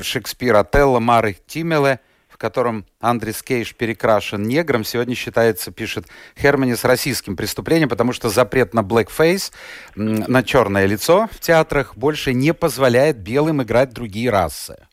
Шекспир 0.00 0.54
Отелло 0.56 1.00
Мары 1.00 1.36
Тимеле, 1.46 1.98
в 2.28 2.38
котором 2.38 2.84
Андрес 3.00 3.42
Кейш 3.42 3.74
перекрашен 3.74 4.42
негром, 4.42 4.84
сегодня 4.84 5.16
считается, 5.16 5.72
пишет 5.72 6.06
Херманис, 6.38 6.84
российским 6.84 7.34
преступлением, 7.34 7.88
потому 7.88 8.12
что 8.12 8.28
запрет 8.28 8.74
на 8.74 8.80
blackface, 8.80 9.52
на 9.96 10.42
черное 10.44 10.86
лицо 10.86 11.28
в 11.32 11.40
театрах 11.40 11.96
больше 11.96 12.32
не 12.32 12.54
позволяет 12.54 13.16
белым 13.16 13.62
играть 13.62 13.92
другие 13.92 14.30
расы. 14.30 14.86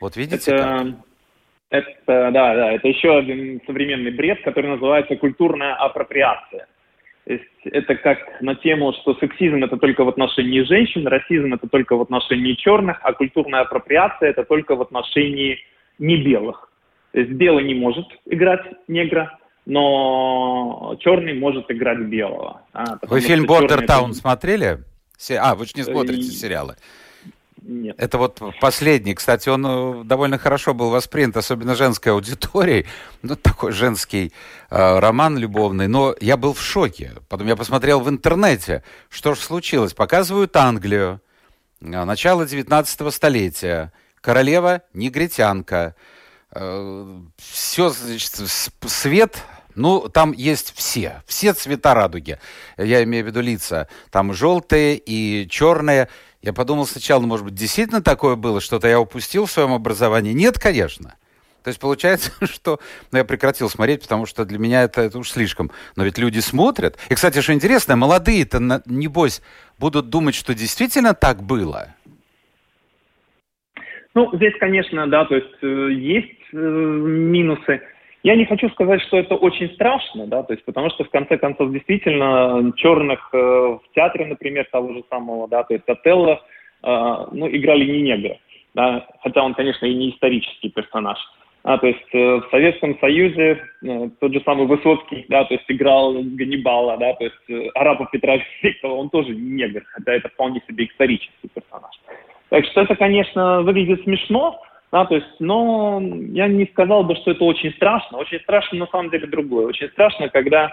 Вот 0.00 0.16
видите? 0.16 0.50
Это, 0.50 0.96
как? 0.96 1.07
Это, 1.70 1.92
да, 2.06 2.30
да, 2.30 2.72
это 2.72 2.88
еще 2.88 3.18
один 3.18 3.60
современный 3.66 4.10
бред, 4.10 4.42
который 4.42 4.70
называется 4.70 5.16
культурная 5.16 5.74
апроприация. 5.74 6.66
То 7.24 7.32
есть 7.34 7.44
это 7.64 7.94
как 7.96 8.40
на 8.40 8.54
тему, 8.54 8.94
что 8.94 9.14
сексизм 9.16 9.62
это 9.62 9.76
только 9.76 10.02
в 10.02 10.08
отношении 10.08 10.62
женщин, 10.62 11.06
расизм 11.06 11.52
это 11.52 11.68
только 11.68 11.96
в 11.96 12.00
отношении 12.00 12.54
черных, 12.54 12.98
а 13.02 13.12
культурная 13.12 13.60
апроприация 13.60 14.30
это 14.30 14.44
только 14.44 14.76
в 14.76 14.80
отношении 14.80 15.58
не 15.98 16.16
белых. 16.16 16.70
То 17.12 17.20
есть 17.20 17.32
белый 17.32 17.64
не 17.64 17.74
может 17.74 18.06
играть 18.24 18.64
негра, 18.86 19.38
но 19.66 20.96
черный 21.00 21.34
может 21.34 21.70
играть 21.70 21.98
белого. 21.98 22.62
А, 22.72 22.84
Вы 23.02 23.20
фильм 23.20 23.44
«Бордер 23.44 23.84
Таун» 23.86 24.14
смотрели? 24.14 24.78
А, 25.38 25.54
вы 25.54 25.66
же 25.66 25.72
не 25.76 25.82
смотрите 25.82 26.22
сериалы. 26.22 26.76
Нет. 27.62 27.96
Это 27.98 28.18
вот 28.18 28.40
последний. 28.60 29.14
Кстати, 29.14 29.48
он 29.48 29.66
э, 29.66 30.04
довольно 30.04 30.38
хорошо 30.38 30.74
был 30.74 30.90
воспринят, 30.90 31.36
особенно 31.36 31.74
женской 31.74 32.12
аудиторией. 32.12 32.86
Ну, 33.22 33.34
такой 33.34 33.72
женский 33.72 34.32
э, 34.70 34.98
роман 35.00 35.36
любовный. 35.38 35.88
Но 35.88 36.14
я 36.20 36.36
был 36.36 36.52
в 36.52 36.60
шоке. 36.60 37.14
Потом 37.28 37.48
я 37.48 37.56
посмотрел 37.56 38.00
в 38.00 38.08
интернете, 38.08 38.84
что 39.08 39.34
же 39.34 39.40
случилось. 39.40 39.92
Показывают 39.92 40.54
Англию. 40.56 41.20
Э, 41.80 42.04
начало 42.04 42.46
19 42.46 43.12
столетия. 43.12 43.92
Королева 44.20 44.82
негритянка. 44.92 45.96
Э, 46.52 47.20
все, 47.36 47.90
значит, 47.90 48.34
свет 48.86 49.42
ну, 49.78 50.08
там 50.08 50.32
есть 50.32 50.72
все, 50.74 51.22
все 51.24 51.52
цвета 51.52 51.94
радуги. 51.94 52.40
Я 52.76 53.04
имею 53.04 53.24
в 53.24 53.28
виду 53.28 53.40
лица. 53.40 53.86
Там 54.10 54.34
желтые 54.34 54.96
и 54.96 55.48
черные. 55.48 56.08
Я 56.42 56.52
подумал 56.52 56.86
сначала, 56.86 57.20
ну, 57.20 57.26
может 57.26 57.44
быть, 57.44 57.54
действительно 57.54 58.02
такое 58.02 58.36
было, 58.36 58.60
что-то 58.60 58.88
я 58.88 59.00
упустил 59.00 59.46
в 59.46 59.50
своем 59.50 59.72
образовании. 59.72 60.32
Нет, 60.32 60.58
конечно. 60.58 61.16
То 61.64 61.70
есть 61.70 61.80
получается, 61.80 62.32
что 62.46 62.78
ну, 63.10 63.18
я 63.18 63.24
прекратил 63.24 63.68
смотреть, 63.68 64.02
потому 64.02 64.26
что 64.26 64.44
для 64.44 64.58
меня 64.58 64.84
это, 64.84 65.02
это 65.02 65.18
уж 65.18 65.30
слишком. 65.30 65.70
Но 65.96 66.04
ведь 66.04 66.16
люди 66.18 66.38
смотрят. 66.38 66.96
И, 67.10 67.14
кстати, 67.14 67.40
что 67.40 67.52
интересно, 67.52 67.96
молодые-то, 67.96 68.82
небось, 68.86 69.42
будут 69.78 70.08
думать, 70.10 70.34
что 70.34 70.54
действительно 70.54 71.14
так 71.14 71.42
было. 71.42 71.94
Ну, 74.14 74.30
здесь, 74.34 74.54
конечно, 74.58 75.06
да, 75.08 75.24
то 75.26 75.34
есть 75.34 75.62
э, 75.62 75.92
есть 75.92 76.40
э, 76.52 76.56
минусы. 76.56 77.82
Я 78.28 78.36
не 78.36 78.44
хочу 78.44 78.68
сказать, 78.68 79.00
что 79.04 79.16
это 79.16 79.36
очень 79.36 79.70
страшно, 79.70 80.26
да, 80.26 80.42
то 80.42 80.52
есть 80.52 80.62
потому 80.66 80.90
что 80.90 81.02
в 81.02 81.08
конце 81.08 81.38
концов 81.38 81.72
действительно 81.72 82.74
черных 82.76 83.30
э, 83.32 83.38
в 83.38 83.80
театре, 83.94 84.26
например, 84.26 84.68
того 84.70 84.92
же 84.92 85.02
самого, 85.08 85.48
да, 85.48 85.62
то 85.62 85.72
есть 85.72 85.88
Отелло, 85.88 86.38
э, 86.82 87.26
ну, 87.32 87.48
играли 87.48 87.86
не 87.86 88.02
негры, 88.02 88.38
да, 88.74 89.06
хотя 89.22 89.42
он, 89.42 89.54
конечно, 89.54 89.86
и 89.86 89.94
не 89.94 90.10
исторический 90.10 90.68
персонаж. 90.68 91.16
А, 91.62 91.78
то 91.78 91.86
есть 91.86 92.14
э, 92.14 92.18
в 92.18 92.48
Советском 92.50 92.98
Союзе 92.98 93.62
э, 93.82 94.10
тот 94.20 94.34
же 94.34 94.42
самый 94.44 94.66
Высоцкий, 94.66 95.24
да, 95.30 95.44
то 95.44 95.54
есть 95.54 95.64
играл 95.68 96.12
Ганнибала, 96.12 96.98
да, 96.98 97.14
то 97.14 97.24
есть 97.24 97.48
э, 97.48 97.70
арапа 97.74 98.10
Петра 98.12 98.36
Великого, 98.62 98.98
он 98.98 99.08
тоже 99.08 99.30
не 99.30 99.62
негр, 99.62 99.84
хотя 99.86 100.12
это 100.12 100.28
вполне 100.28 100.60
себе 100.68 100.84
исторический 100.84 101.48
персонаж. 101.48 101.94
Так 102.50 102.66
что 102.66 102.82
это, 102.82 102.94
конечно, 102.94 103.62
выглядит 103.62 104.02
смешно, 104.02 104.60
да, 104.90 105.04
то 105.04 105.16
есть, 105.16 105.28
но 105.38 106.00
я 106.00 106.48
не 106.48 106.66
сказал 106.66 107.04
бы, 107.04 107.14
что 107.16 107.32
это 107.32 107.44
очень 107.44 107.72
страшно. 107.72 108.18
Очень 108.18 108.40
страшно 108.40 108.78
на 108.78 108.86
самом 108.86 109.10
деле 109.10 109.26
другое. 109.26 109.66
Очень 109.66 109.88
страшно, 109.88 110.28
когда 110.30 110.70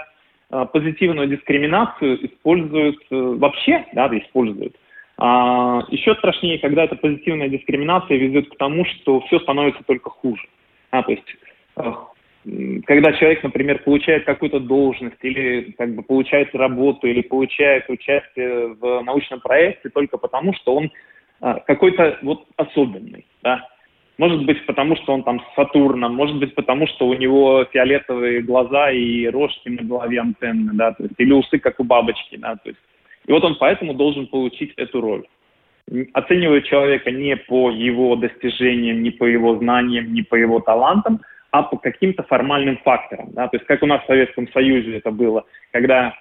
э, 0.50 0.66
позитивную 0.72 1.28
дискриминацию 1.28 2.26
используют 2.26 2.98
э, 3.12 3.16
вообще, 3.16 3.86
да, 3.94 4.08
используют. 4.18 4.76
А 5.18 5.82
еще 5.90 6.16
страшнее, 6.16 6.60
когда 6.60 6.86
эта 6.86 6.96
позитивная 6.96 7.50
дискриминация 7.50 8.18
ведет 8.18 8.50
к 8.50 8.58
тому, 8.58 8.86
что 8.86 9.20
все 9.22 9.40
становится 9.40 9.84
только 9.84 10.10
хуже. 10.10 10.48
А, 10.92 11.04
то 11.04 11.12
есть, 11.12 11.36
э, 11.78 11.92
когда 12.86 13.12
человек, 13.14 13.44
например, 13.44 13.84
получает 13.84 14.24
какую-то 14.24 14.62
должность 14.62 15.18
или 15.24 15.74
как 15.78 15.94
бы 15.94 16.04
получает 16.04 16.56
работу 16.56 17.08
или 17.08 17.22
получает 17.22 17.90
участие 17.90 18.76
в 18.80 19.02
научном 19.02 19.42
проекте 19.42 19.90
только 19.90 20.18
потому, 20.18 20.54
что 20.54 20.76
он 20.76 20.92
э, 21.42 21.56
какой-то 21.68 22.18
вот 22.22 22.46
особенный, 22.56 23.26
да, 23.44 23.68
может 24.18 24.46
быть, 24.46 24.66
потому 24.66 24.96
что 24.96 25.14
он 25.14 25.24
там 25.24 25.40
с 25.40 25.56
Сатурном, 25.56 26.16
может 26.16 26.38
быть, 26.38 26.56
потому 26.56 26.88
что 26.88 27.08
у 27.08 27.14
него 27.14 27.66
фиолетовые 27.66 28.42
глаза 28.42 28.92
и 28.92 29.28
рожки 29.28 29.70
на 29.70 29.84
голове 29.84 30.20
антенны, 30.20 30.74
да, 30.74 30.94
то 30.94 31.04
есть, 31.04 31.16
или 31.18 31.34
усы, 31.34 31.60
как 31.60 31.80
у 31.80 31.84
бабочки, 31.84 32.38
да, 32.38 32.56
то 32.56 32.70
есть. 32.70 32.80
И 33.26 33.32
вот 33.32 33.44
он 33.44 33.56
поэтому 33.56 33.94
должен 33.94 34.28
получить 34.28 34.74
эту 34.78 35.02
роль. 35.02 35.26
Оценивают 36.14 36.66
человека 36.66 37.12
не 37.12 37.36
по 37.36 37.72
его 37.72 38.16
достижениям, 38.16 39.04
не 39.04 39.12
по 39.12 39.26
его 39.26 39.58
знаниям, 39.58 40.14
не 40.14 40.22
по 40.22 40.36
его 40.36 40.60
талантам, 40.60 41.22
а 41.52 41.64
по 41.64 41.78
каким-то 41.78 42.24
формальным 42.24 42.78
факторам. 42.84 43.30
Да? 43.34 43.48
То 43.48 43.58
есть 43.58 43.68
как 43.68 43.84
у 43.84 43.86
нас 43.86 44.04
в 44.04 44.08
Советском 44.08 44.48
Союзе 44.52 44.98
это 44.98 45.12
было, 45.12 45.46
когда 45.72 46.14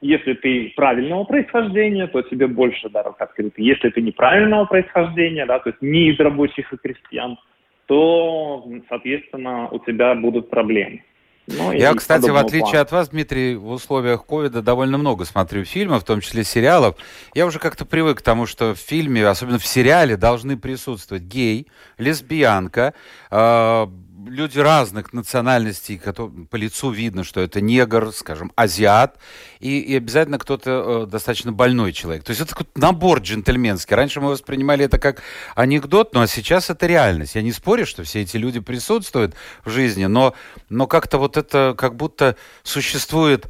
если 0.00 0.34
ты 0.34 0.72
правильного 0.76 1.24
происхождения, 1.24 2.06
то 2.06 2.22
тебе 2.22 2.46
больше 2.46 2.88
дорог 2.88 3.20
открыты. 3.20 3.62
Если 3.62 3.90
ты 3.90 4.00
неправильного 4.00 4.64
происхождения, 4.66 5.46
да, 5.46 5.58
то 5.58 5.70
есть 5.70 5.82
не 5.82 6.10
из 6.10 6.20
рабочих 6.20 6.72
и 6.72 6.76
крестьян, 6.76 7.38
то, 7.86 8.64
соответственно, 8.88 9.68
у 9.70 9.78
тебя 9.80 10.14
будут 10.14 10.50
проблемы. 10.50 11.02
Ну, 11.50 11.72
Я, 11.72 11.94
кстати, 11.94 12.28
в 12.28 12.36
отличие 12.36 12.72
плана. 12.72 12.80
от 12.82 12.92
вас, 12.92 13.08
Дмитрий, 13.08 13.56
в 13.56 13.70
условиях 13.70 14.26
ковида 14.26 14.60
довольно 14.60 14.98
много 14.98 15.24
смотрю 15.24 15.64
фильмов, 15.64 16.02
в 16.02 16.06
том 16.06 16.20
числе 16.20 16.44
сериалов. 16.44 16.96
Я 17.34 17.46
уже 17.46 17.58
как-то 17.58 17.86
привык 17.86 18.18
к 18.18 18.22
тому, 18.22 18.44
что 18.44 18.74
в 18.74 18.78
фильме, 18.78 19.26
особенно 19.26 19.58
в 19.58 19.64
сериале, 19.64 20.18
должны 20.18 20.58
присутствовать 20.58 21.22
гей, 21.22 21.66
лесбиянка, 21.96 22.92
э, 23.30 23.86
люди 24.28 24.58
разных 24.58 25.12
национальностей, 25.12 25.98
которые, 25.98 26.46
по 26.46 26.56
лицу 26.56 26.90
видно, 26.90 27.24
что 27.24 27.40
это 27.40 27.60
негр, 27.60 28.12
скажем, 28.12 28.52
азиат, 28.56 29.18
и, 29.60 29.80
и 29.80 29.96
обязательно 29.96 30.38
кто-то 30.38 31.04
э, 31.04 31.10
достаточно 31.10 31.52
больной 31.52 31.92
человек. 31.92 32.24
То 32.24 32.30
есть 32.30 32.40
это 32.40 32.50
такой 32.50 32.66
набор 32.74 33.20
джентльменский. 33.20 33.96
Раньше 33.96 34.20
мы 34.20 34.30
воспринимали 34.30 34.84
это 34.84 34.98
как 34.98 35.22
анекдот, 35.54 36.14
ну 36.14 36.20
а 36.20 36.26
сейчас 36.26 36.70
это 36.70 36.86
реальность. 36.86 37.34
Я 37.34 37.42
не 37.42 37.52
спорю, 37.52 37.86
что 37.86 38.04
все 38.04 38.22
эти 38.22 38.36
люди 38.36 38.60
присутствуют 38.60 39.34
в 39.64 39.70
жизни, 39.70 40.06
но, 40.06 40.34
но 40.68 40.86
как-то 40.86 41.18
вот 41.18 41.36
это 41.36 41.74
как 41.76 41.96
будто 41.96 42.36
существует 42.62 43.46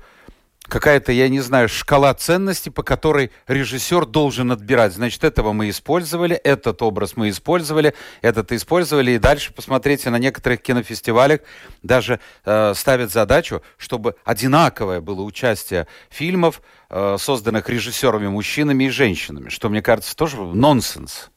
какая-то, 0.68 1.12
я 1.12 1.28
не 1.28 1.40
знаю, 1.40 1.68
шкала 1.68 2.12
ценностей, 2.14 2.70
по 2.70 2.82
которой 2.82 3.30
режиссер 3.46 4.06
должен 4.06 4.52
отбирать. 4.52 4.92
Значит, 4.92 5.24
этого 5.24 5.52
мы 5.52 5.70
использовали, 5.70 6.36
этот 6.36 6.82
образ 6.82 7.16
мы 7.16 7.30
использовали, 7.30 7.94
этот 8.22 8.52
использовали, 8.52 9.12
и 9.12 9.18
дальше 9.18 9.52
посмотрите 9.52 10.10
на 10.10 10.18
некоторых 10.18 10.62
кинофестивалях 10.62 11.40
даже 11.82 12.20
э, 12.44 12.74
ставят 12.74 13.10
задачу, 13.10 13.62
чтобы 13.76 14.16
одинаковое 14.24 15.00
было 15.00 15.22
участие 15.22 15.86
фильмов, 16.10 16.62
э, 16.90 17.16
созданных 17.18 17.68
режиссерами 17.68 18.28
мужчинами 18.28 18.84
и 18.84 18.90
женщинами, 18.90 19.48
что, 19.48 19.68
мне 19.68 19.82
кажется, 19.82 20.14
тоже 20.14 20.36
нонсенс. 20.36 21.30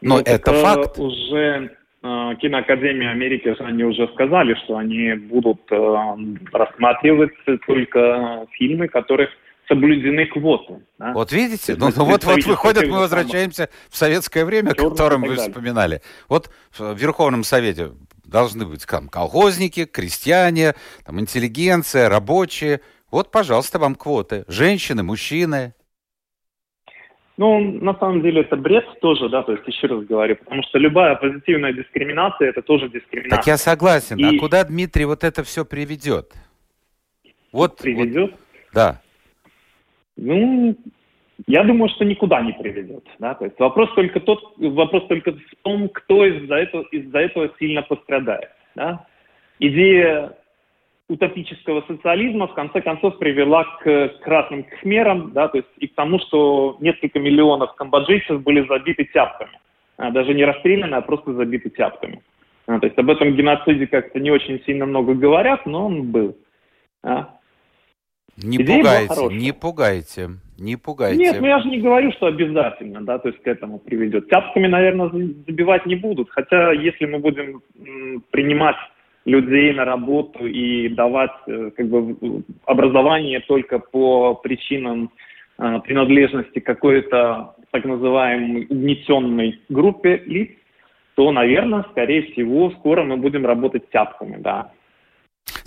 Но 0.00 0.16
ну, 0.16 0.22
это 0.24 0.52
факт. 0.54 0.98
Уже 0.98 1.42
Э, 1.62 1.81
киноакадемии 2.02 3.06
Америки, 3.06 3.54
они 3.60 3.84
уже 3.84 4.08
сказали, 4.14 4.54
что 4.64 4.76
они 4.76 5.14
будут 5.14 5.60
э, 5.70 6.16
рассматривать 6.52 7.32
только 7.66 8.46
фильмы, 8.52 8.88
которых 8.88 9.30
соблюдены 9.68 10.26
квоты. 10.26 10.82
Да? 10.98 11.12
Вот 11.12 11.32
видите? 11.32 11.76
Ну, 11.78 11.90
ну 11.94 12.04
вот, 12.04 12.24
вот 12.24 12.44
выходит, 12.44 12.88
мы 12.88 12.98
возвращаемся 12.98 13.68
в 13.88 13.96
советское 13.96 14.44
время, 14.44 14.70
о 14.70 14.74
котором 14.74 15.22
вы 15.22 15.36
вспоминали. 15.36 16.02
Вот 16.28 16.50
в 16.76 16.94
Верховном 16.94 17.44
Совете 17.44 17.92
должны 18.24 18.66
быть 18.66 18.84
там 18.86 19.08
колхозники, 19.08 19.84
крестьяне, 19.84 20.74
там 21.06 21.20
интеллигенция, 21.20 22.08
рабочие. 22.08 22.80
Вот, 23.10 23.30
пожалуйста, 23.30 23.78
вам 23.78 23.94
квоты. 23.94 24.44
Женщины, 24.48 25.02
мужчины. 25.02 25.74
Ну, 27.38 27.60
на 27.80 27.94
самом 27.94 28.22
деле 28.22 28.42
это 28.42 28.56
бред 28.56 28.84
тоже, 29.00 29.28
да, 29.30 29.42
то 29.42 29.52
есть 29.52 29.66
еще 29.66 29.86
раз 29.86 30.04
говорю, 30.04 30.36
потому 30.36 30.62
что 30.64 30.78
любая 30.78 31.14
позитивная 31.16 31.72
дискриминация 31.72 32.50
это 32.50 32.60
тоже 32.60 32.88
дискриминация. 32.90 33.36
Так 33.36 33.46
я 33.46 33.56
согласен. 33.56 34.16
А 34.22 34.32
И... 34.32 34.36
А 34.36 34.40
куда 34.40 34.64
Дмитрий 34.64 35.06
вот 35.06 35.24
это 35.24 35.42
все 35.42 35.64
приведет? 35.64 36.32
Вот 37.50 37.78
приведет? 37.78 38.32
Вот, 38.32 38.40
да. 38.74 39.00
Ну, 40.16 40.76
я 41.46 41.64
думаю, 41.64 41.88
что 41.90 42.04
никуда 42.04 42.42
не 42.42 42.52
приведет. 42.52 43.06
Да? 43.18 43.34
То 43.34 43.46
есть 43.46 43.58
вопрос 43.58 43.90
только 43.94 44.20
тот, 44.20 44.54
вопрос 44.58 45.06
только 45.08 45.32
в 45.32 45.56
том, 45.62 45.88
кто 45.88 46.26
из-за 46.26 46.56
этого, 46.56 46.82
из-за 46.92 47.18
этого 47.18 47.50
сильно 47.58 47.82
пострадает. 47.82 48.50
Да? 48.74 49.06
Идея 49.58 50.36
утопического 51.08 51.84
социализма 51.86 52.46
в 52.46 52.54
конце 52.54 52.80
концов 52.80 53.18
привела 53.18 53.64
к 53.82 54.08
красным 54.22 54.64
кхмерам, 54.64 55.32
да, 55.32 55.48
то 55.48 55.58
есть 55.58 55.68
и 55.78 55.88
к 55.88 55.94
тому, 55.94 56.18
что 56.20 56.76
несколько 56.80 57.18
миллионов 57.18 57.74
камбоджийцев 57.74 58.42
были 58.42 58.66
забиты 58.66 59.04
тяпками. 59.12 59.58
А, 59.96 60.10
даже 60.10 60.34
не 60.34 60.44
расстреляны, 60.44 60.94
а 60.94 61.00
просто 61.02 61.34
забиты 61.34 61.70
тяпками. 61.70 62.22
А, 62.66 62.78
то 62.78 62.86
есть 62.86 62.98
об 62.98 63.10
этом 63.10 63.34
геноциде 63.34 63.86
как-то 63.86 64.20
не 64.20 64.30
очень 64.30 64.62
сильно 64.64 64.86
много 64.86 65.14
говорят, 65.14 65.66
но 65.66 65.86
он 65.86 66.10
был. 66.10 66.36
А. 67.02 67.36
Не 68.36 68.56
Идея 68.56 68.78
пугайте, 68.78 69.34
не 69.34 69.52
пугайте, 69.52 70.30
не 70.58 70.76
пугайте. 70.76 71.18
Нет, 71.18 71.36
ну 71.38 71.46
я 71.46 71.60
же 71.60 71.68
не 71.68 71.80
говорю, 71.80 72.12
что 72.12 72.26
обязательно, 72.26 73.02
да, 73.02 73.18
то 73.18 73.28
есть 73.28 73.42
к 73.42 73.46
этому 73.46 73.78
приведет. 73.78 74.30
Тяпками, 74.30 74.68
наверное, 74.68 75.10
забивать 75.10 75.84
не 75.84 75.96
будут, 75.96 76.30
хотя 76.30 76.72
если 76.72 77.04
мы 77.04 77.18
будем 77.18 77.60
принимать 78.30 78.76
людей 79.24 79.72
на 79.72 79.84
работу 79.84 80.46
и 80.46 80.88
давать 80.88 81.30
э, 81.46 81.70
как 81.76 81.86
бы 81.86 82.44
образование 82.66 83.40
только 83.40 83.78
по 83.78 84.34
причинам 84.34 85.12
э, 85.58 85.80
принадлежности 85.84 86.58
какой-то 86.58 87.54
так 87.70 87.84
называемой 87.84 88.66
угнетенной 88.68 89.60
группе 89.68 90.22
лиц, 90.26 90.50
то, 91.14 91.30
наверное, 91.30 91.84
скорее 91.90 92.32
всего, 92.32 92.70
скоро 92.70 93.04
мы 93.04 93.16
будем 93.16 93.46
работать 93.46 93.88
тяпками, 93.90 94.36
да. 94.38 94.72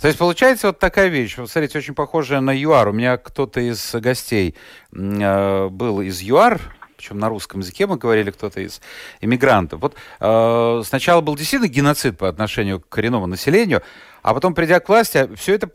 То 0.00 0.08
есть 0.08 0.18
получается 0.18 0.68
вот 0.68 0.78
такая 0.78 1.08
вещь. 1.08 1.36
Вот 1.38 1.50
смотрите, 1.50 1.78
очень 1.78 1.94
похожая 1.94 2.40
на 2.40 2.54
ЮАР. 2.54 2.88
У 2.88 2.92
меня 2.92 3.16
кто-то 3.16 3.60
из 3.60 3.94
гостей 3.94 4.54
э, 4.92 5.68
был 5.68 6.00
из 6.00 6.22
ЮАР, 6.22 6.60
причем 6.96 7.18
на 7.18 7.28
русском 7.28 7.60
языке 7.60 7.86
мы 7.86 7.96
говорили, 7.96 8.30
кто-то 8.30 8.60
из 8.60 8.80
иммигрантов. 9.20 9.80
Вот 9.80 9.94
э, 10.20 10.82
сначала 10.84 11.20
был 11.20 11.36
действительно 11.36 11.68
геноцид 11.68 12.18
по 12.18 12.28
отношению 12.28 12.80
к 12.80 12.88
коренному 12.88 13.26
населению, 13.26 13.82
а 14.22 14.34
потом, 14.34 14.54
придя 14.54 14.80
к 14.80 14.88
власти, 14.88 15.28
все 15.36 15.54
это 15.54 15.70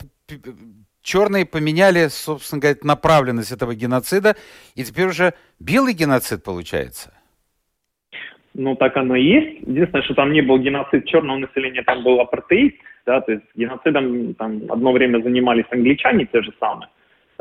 черные 1.02 1.44
поменяли, 1.44 2.08
собственно 2.08 2.60
говоря, 2.60 2.78
направленность 2.82 3.52
этого 3.52 3.74
геноцида, 3.74 4.36
и 4.74 4.84
теперь 4.84 5.06
уже 5.06 5.34
белый 5.58 5.94
геноцид 5.94 6.42
получается. 6.44 7.12
Ну, 8.54 8.76
так 8.76 8.96
оно 8.96 9.16
и 9.16 9.24
есть. 9.24 9.60
Единственное, 9.66 10.02
что 10.02 10.14
там 10.14 10.32
не 10.32 10.42
был 10.42 10.58
геноцид 10.58 11.06
черного 11.06 11.38
населения, 11.38 11.82
там 11.82 12.04
был 12.04 12.20
апартеид, 12.20 12.76
да, 13.06 13.20
то 13.20 13.32
есть 13.32 13.44
геноцидом 13.54 14.34
там 14.34 14.62
одно 14.68 14.92
время 14.92 15.22
занимались 15.22 15.64
англичане 15.70 16.26
те 16.26 16.42
же 16.42 16.52
самые. 16.60 16.88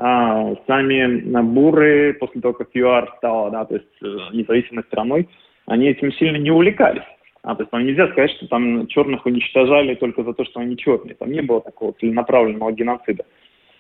А, 0.03 0.55
сами 0.65 1.21
буры, 1.41 2.15
после 2.19 2.41
того, 2.41 2.55
как 2.55 2.69
ЮАР 2.73 3.13
стала, 3.17 3.51
да, 3.51 3.65
то 3.65 3.75
есть 3.75 3.85
э, 4.01 4.07
независимой 4.33 4.83
страной, 4.85 5.29
они 5.67 5.89
этим 5.89 6.11
сильно 6.13 6.37
не 6.37 6.49
увлекались. 6.49 7.03
А, 7.43 7.53
то 7.53 7.61
есть 7.61 7.69
там 7.69 7.85
нельзя 7.85 8.07
сказать, 8.07 8.31
что 8.31 8.47
там 8.47 8.87
черных 8.87 9.27
уничтожали 9.27 9.93
только 9.93 10.23
за 10.23 10.33
то, 10.33 10.43
что 10.43 10.59
они 10.59 10.75
черные. 10.75 11.13
Там 11.13 11.31
не 11.31 11.41
было 11.41 11.61
такого 11.61 11.93
целенаправленного 11.93 12.71
геноцида. 12.71 13.25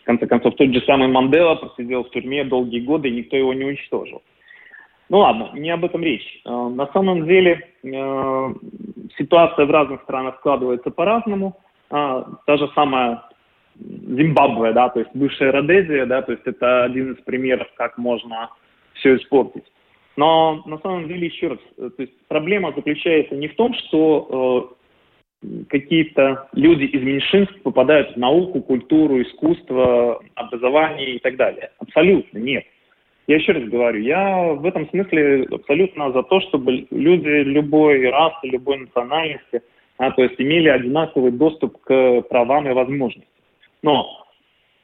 В 0.03 0.05
конце 0.05 0.27
концов, 0.27 0.53
тот 0.57 0.71
же 0.71 0.81
самый 0.81 1.07
Мандела 1.07 1.55
просидел 1.55 2.03
в 2.03 2.11
тюрьме 2.11 2.43
долгие 2.43 2.81
годы, 2.81 3.09
и 3.09 3.15
никто 3.15 3.35
его 3.35 3.55
не 3.55 3.65
уничтожил. 3.65 4.21
Ну 5.09 5.17
ладно, 5.17 5.49
не 5.55 5.71
об 5.71 5.83
этом 5.83 6.03
речь. 6.03 6.41
Э, 6.45 6.49
на 6.51 6.85
самом 6.93 7.25
деле 7.25 7.67
э, 7.83 8.53
ситуация 9.17 9.65
в 9.65 9.71
разных 9.71 10.03
странах 10.03 10.35
складывается 10.37 10.91
по-разному. 10.91 11.57
А, 11.89 12.27
та 12.45 12.57
же 12.57 12.69
самая 12.75 13.23
Зимбабве, 13.81 14.73
да, 14.73 14.89
то 14.89 14.99
есть 14.99 15.11
бывшая 15.13 15.51
Родезия, 15.51 16.05
да, 16.05 16.21
то 16.21 16.31
есть 16.31 16.43
это 16.45 16.83
один 16.83 17.13
из 17.13 17.23
примеров, 17.23 17.67
как 17.75 17.97
можно 17.97 18.49
все 18.93 19.15
испортить. 19.15 19.63
Но 20.17 20.61
на 20.65 20.77
самом 20.79 21.07
деле, 21.07 21.27
еще 21.27 21.49
раз, 21.49 21.59
э, 21.77 21.89
то 21.95 22.03
есть 22.03 22.13
проблема 22.27 22.73
заключается 22.75 23.35
не 23.35 23.47
в 23.47 23.55
том, 23.55 23.73
что 23.73 24.75
э, 25.43 25.55
какие-то 25.69 26.47
люди 26.53 26.83
из 26.83 27.01
меньшинств 27.01 27.59
попадают 27.63 28.13
в 28.13 28.17
науку, 28.17 28.61
культуру, 28.61 29.21
искусство, 29.21 30.21
образование 30.35 31.15
и 31.15 31.19
так 31.19 31.37
далее. 31.37 31.71
Абсолютно 31.79 32.37
нет. 32.37 32.65
Я 33.27 33.37
еще 33.37 33.53
раз 33.53 33.63
говорю, 33.63 34.01
я 34.01 34.53
в 34.53 34.65
этом 34.65 34.89
смысле 34.89 35.47
абсолютно 35.51 36.11
за 36.11 36.23
то, 36.23 36.41
чтобы 36.41 36.87
люди 36.91 37.43
любой 37.43 38.09
расы, 38.09 38.47
любой 38.47 38.79
национальности, 38.79 39.61
а, 39.97 40.11
то 40.11 40.23
есть 40.23 40.35
имели 40.39 40.67
одинаковый 40.67 41.31
доступ 41.31 41.79
к 41.81 42.21
правам 42.23 42.67
и 42.67 42.73
возможностям. 42.73 43.23
Но 43.83 44.25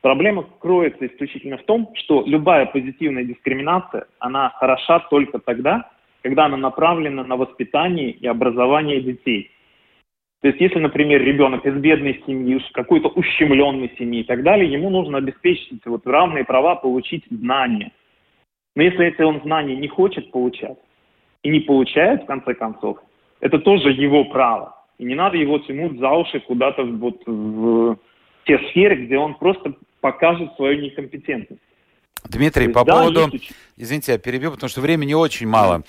проблема 0.01 0.43
кроется 0.59 1.05
исключительно 1.07 1.57
в 1.57 1.63
том, 1.63 1.91
что 1.95 2.23
любая 2.25 2.65
позитивная 2.65 3.23
дискриминация, 3.23 4.07
она 4.19 4.49
хороша 4.57 4.99
только 5.09 5.39
тогда, 5.39 5.89
когда 6.23 6.45
она 6.45 6.57
направлена 6.57 7.23
на 7.23 7.35
воспитание 7.35 8.11
и 8.11 8.27
образование 8.27 9.01
детей. 9.01 9.51
То 10.41 10.49
есть, 10.49 10.61
если, 10.61 10.79
например, 10.79 11.23
ребенок 11.23 11.65
из 11.65 11.73
бедной 11.75 12.21
семьи, 12.25 12.61
какой-то 12.73 13.07
ущемленной 13.09 13.91
семьи 13.97 14.21
и 14.21 14.23
так 14.23 14.43
далее, 14.43 14.71
ему 14.71 14.89
нужно 14.89 15.17
обеспечить 15.17 15.83
вот 15.85 16.05
равные 16.05 16.45
права 16.45 16.75
получить 16.75 17.25
знания. 17.29 17.91
Но 18.75 18.83
если 18.83 19.07
это 19.07 19.25
он 19.25 19.41
знания 19.41 19.75
не 19.75 19.87
хочет 19.87 20.31
получать 20.31 20.77
и 21.41 21.49
не 21.49 21.61
получает, 21.61 22.23
в 22.23 22.25
конце 22.27 22.53
концов, 22.53 22.99
это 23.39 23.57
тоже 23.57 23.91
его 23.91 24.25
право. 24.25 24.75
И 24.99 25.05
не 25.05 25.15
надо 25.15 25.37
его 25.37 25.57
тянуть 25.59 25.99
за 25.99 26.11
уши 26.11 26.39
куда-то 26.39 26.83
вот 26.83 27.21
в 27.25 27.97
те 28.47 28.57
сферы, 28.69 29.05
где 29.05 29.17
он 29.17 29.35
просто 29.35 29.73
покажет 30.01 30.55
свою 30.55 30.81
некомпетентность. 30.81 31.61
Дмитрий, 32.23 32.69
по 32.69 32.83
да, 32.83 32.93
поводу... 32.93 33.29
Есть... 33.31 33.51
Извините, 33.77 34.13
я 34.13 34.17
перебью, 34.17 34.51
потому 34.51 34.69
что 34.69 34.81
времени 34.81 35.13
очень 35.13 35.47
мало. 35.47 35.83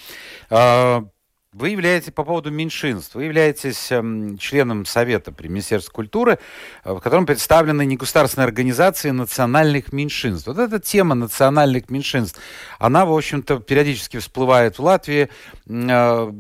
Вы 1.55 1.71
являетесь, 1.71 2.13
по 2.13 2.25
поводу 2.25 2.51
меньшинств, 2.51 3.15
вы 3.15 3.25
являетесь 3.25 3.91
э, 3.91 4.03
членом 4.39 4.85
Совета 4.85 5.33
при 5.33 5.49
Министерстве 5.49 5.91
культуры, 5.91 6.39
э, 6.85 6.93
в 6.93 7.01
котором 7.01 7.25
представлены 7.25 7.87
негосударственные 7.87 8.45
организации 8.45 9.09
национальных 9.13 9.91
меньшинств. 9.91 10.47
Вот 10.47 10.59
эта 10.59 10.79
тема 10.79 11.15
национальных 11.15 11.89
меньшинств, 11.89 12.39
она, 12.79 13.07
в 13.07 13.17
общем-то, 13.17 13.61
периодически 13.61 14.19
всплывает 14.19 14.79
в 14.79 14.83
Латвии. 14.83 15.31
Э, 15.67 16.31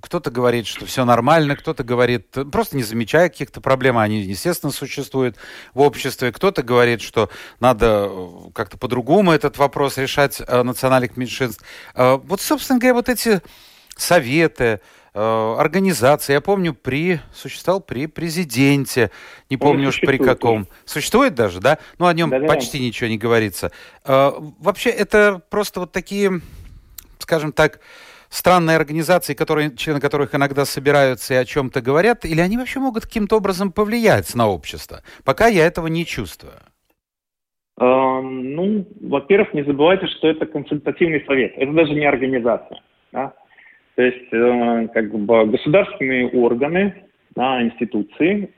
кто-то 0.00 0.30
говорит, 0.30 0.66
что 0.66 0.86
все 0.86 1.04
нормально, 1.04 1.56
кто-то 1.56 1.84
говорит, 1.84 2.34
просто 2.50 2.78
не 2.78 2.84
замечая 2.84 3.28
каких-то 3.28 3.60
проблем, 3.60 3.98
они, 3.98 4.22
естественно, 4.22 4.72
существуют 4.72 5.36
в 5.74 5.80
обществе. 5.82 6.32
Кто-то 6.32 6.62
говорит, 6.62 7.02
что 7.02 7.28
надо 7.60 8.08
э, 8.08 8.50
как-то 8.54 8.78
по-другому 8.78 9.30
этот 9.32 9.58
вопрос 9.58 9.98
решать 9.98 10.40
э, 10.40 10.62
национальных 10.62 11.18
меньшинств. 11.18 11.62
Э, 11.94 12.14
вот, 12.14 12.40
собственно 12.40 12.78
говоря, 12.78 12.94
вот 12.94 13.10
эти 13.10 13.42
советы, 13.96 14.80
э, 15.14 15.54
организации. 15.58 16.32
Я 16.32 16.40
помню, 16.40 16.74
при 16.74 17.20
существовал 17.32 17.80
при 17.80 18.06
президенте, 18.06 19.10
не 19.50 19.56
помню 19.56 19.88
уж 19.88 20.00
при 20.00 20.18
каком. 20.18 20.66
Существует 20.84 21.34
даже, 21.34 21.60
да? 21.60 21.78
Ну, 21.98 22.06
о 22.06 22.14
нем 22.14 22.30
да, 22.30 22.40
почти 22.40 22.78
да. 22.78 22.84
ничего 22.84 23.08
не 23.08 23.18
говорится. 23.18 23.70
Э, 24.04 24.32
вообще, 24.58 24.90
это 24.90 25.40
просто 25.50 25.80
вот 25.80 25.92
такие, 25.92 26.40
скажем 27.18 27.52
так, 27.52 27.80
странные 28.28 28.76
организации, 28.76 29.34
которые, 29.34 29.76
члены 29.76 30.00
которых 30.00 30.34
иногда 30.34 30.64
собираются 30.64 31.34
и 31.34 31.36
о 31.36 31.44
чем-то 31.44 31.80
говорят, 31.80 32.24
или 32.24 32.40
они 32.40 32.56
вообще 32.58 32.80
могут 32.80 33.04
каким-то 33.04 33.36
образом 33.36 33.70
повлиять 33.70 34.34
на 34.34 34.48
общество? 34.48 35.02
Пока 35.24 35.46
я 35.46 35.66
этого 35.66 35.86
не 35.86 36.04
чувствую. 36.04 36.54
Э, 37.78 38.20
ну, 38.20 38.86
во-первых, 39.00 39.54
не 39.54 39.64
забывайте, 39.64 40.06
что 40.06 40.28
это 40.28 40.46
консультативный 40.46 41.24
совет. 41.26 41.52
Это 41.56 41.72
даже 41.72 41.92
не 41.92 42.04
организация. 42.04 42.80
Да? 43.12 43.32
То 43.96 44.02
есть 44.02 44.32
э, 44.32 44.88
как 44.92 45.10
бы 45.10 45.46
государственные 45.46 46.28
органы, 46.28 47.04
да, 47.34 47.62
институции 47.62 48.52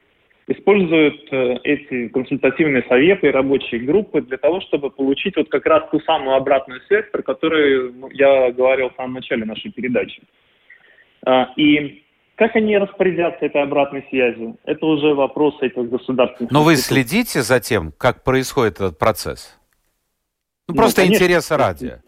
используют 0.49 1.27
э, 1.31 1.57
эти 1.65 2.09
консультативные 2.09 2.85
советы 2.89 3.29
и 3.29 3.33
рабочие 3.33 3.81
группы 3.81 4.23
для 4.23 4.39
того, 4.39 4.61
чтобы 4.63 4.91
получить 4.91 5.37
вот 5.37 5.49
как 5.51 5.67
раз 5.67 5.89
ту 5.91 6.01
самую 6.01 6.37
обратную 6.37 6.81
связь, 6.83 7.05
про 7.11 7.23
которую 7.23 7.95
я 8.13 8.51
говорил 8.53 8.91
в 8.91 8.97
самом 8.97 9.15
начале 9.15 9.45
нашей 9.45 9.73
передачи. 9.73 10.23
Э, 11.27 11.47
и 11.57 12.03
как 12.37 12.55
они 12.55 12.79
распорядятся 12.79 13.47
этой 13.47 13.63
обратной 13.63 14.07
связью, 14.09 14.57
это 14.65 14.87
уже 14.87 15.15
вопрос 15.15 15.57
этих 15.61 15.89
государственных 15.89 16.53
Но 16.53 16.63
вы 16.63 16.77
следите 16.77 17.43
за 17.43 17.61
тем, 17.61 17.93
как 17.97 18.25
происходит 18.25 18.75
этот 18.77 18.99
процесс? 18.99 19.59
Ну, 20.69 20.75
ну 20.75 20.81
просто 20.81 21.03
конечно, 21.03 21.25
интереса 21.25 21.57
ради. 21.57 22.06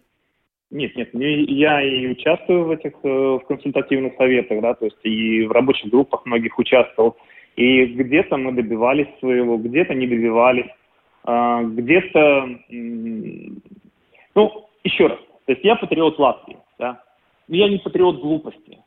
Нет, 0.71 0.95
нет, 0.97 1.09
я 1.15 1.83
и 1.83 2.09
участвую 2.09 2.65
в 2.65 2.71
этих 2.73 2.93
э, 3.03 3.09
в 3.09 3.41
консультативных 3.49 4.17
советах, 4.17 4.61
да, 4.61 4.75
то 4.75 4.85
есть 4.85 4.99
и 5.03 5.47
в 5.47 5.53
рабочих 5.53 5.91
группах 5.91 6.27
многих 6.27 6.59
участвовал. 6.59 7.17
И 7.57 7.87
где-то 7.87 8.37
мы 8.37 8.53
добивались 8.53 9.09
своего, 9.19 9.57
где-то 9.57 9.95
не 9.95 10.07
добивались, 10.07 10.71
а, 11.25 11.63
где-то, 11.63 12.49
ну, 14.35 14.69
еще 14.85 15.07
раз, 15.07 15.19
то 15.47 15.53
есть 15.53 15.65
я 15.65 15.75
патриот 15.75 16.19
Латвии, 16.19 16.59
да, 16.79 17.03
но 17.49 17.57
я 17.57 17.69
не 17.69 17.79
патриот 17.79 18.21
глупости. 18.21 18.79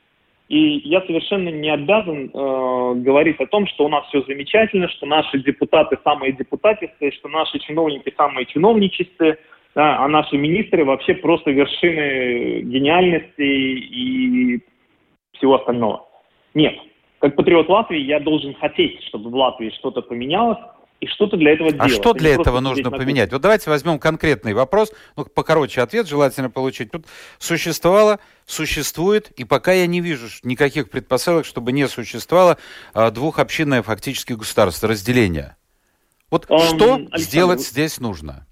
И 0.50 0.88
я 0.88 1.02
совершенно 1.02 1.50
не 1.50 1.70
обязан 1.70 2.26
э, 2.26 2.94
говорить 3.02 3.40
о 3.40 3.48
том, 3.48 3.66
что 3.68 3.86
у 3.86 3.90
нас 3.90 4.06
все 4.08 4.22
замечательно, 4.22 4.88
что 4.90 5.06
наши 5.08 5.40
депутаты 5.40 5.98
самые 6.04 6.34
депутатистые, 6.34 7.12
что 7.12 7.28
наши 7.30 7.58
чиновники 7.60 8.14
самые 8.16 8.46
чиновничистые– 8.46 9.40
да, 9.76 10.04
а 10.04 10.08
наши 10.08 10.38
министры 10.38 10.86
вообще 10.86 11.14
просто 11.14 11.52
вершины 11.52 12.62
гениальности 12.62 13.42
и 13.42 14.60
всего 15.34 15.56
остального. 15.56 16.08
Нет. 16.54 16.76
Как 17.20 17.36
патриот 17.36 17.70
Латвии 17.70 18.00
я 18.00 18.20
должен 18.20 18.54
хотеть, 18.56 19.04
чтобы 19.04 19.30
в 19.30 19.36
Латвии 19.36 19.70
что-то 19.78 20.02
поменялось, 20.02 20.58
и 21.02 21.08
что-то 21.08 21.36
для 21.36 21.54
этого 21.54 21.72
делать. 21.72 21.92
А 21.92 21.94
что 21.94 22.14
для 22.14 22.36
этого 22.36 22.60
нужно 22.60 22.92
поменять? 22.92 23.32
Вот 23.32 23.42
давайте 23.42 23.72
возьмем 23.72 23.98
конкретный 23.98 24.54
вопрос, 24.54 24.94
ну, 25.18 25.26
покороче 25.26 25.82
ответ 25.82 26.08
желательно 26.08 26.52
получить. 26.52 26.92
Тут 26.92 27.08
существовало, 27.40 28.20
существует, 28.46 29.32
и 29.32 29.44
пока 29.44 29.74
я 29.74 29.88
не 29.88 30.00
вижу 30.00 30.28
никаких 30.44 30.92
предпосылок, 30.92 31.46
чтобы 31.46 31.72
не 31.72 31.88
существовало 31.88 32.60
а, 32.94 33.10
двухобщинное 33.10 33.82
фактически 33.82 34.34
государство, 34.34 34.90
разделение. 34.90 35.56
Вот 36.30 36.46
um, 36.46 36.60
что 36.60 36.94
Александр, 36.94 37.18
сделать 37.18 37.62
здесь 37.62 38.00
нужно? 38.00 38.46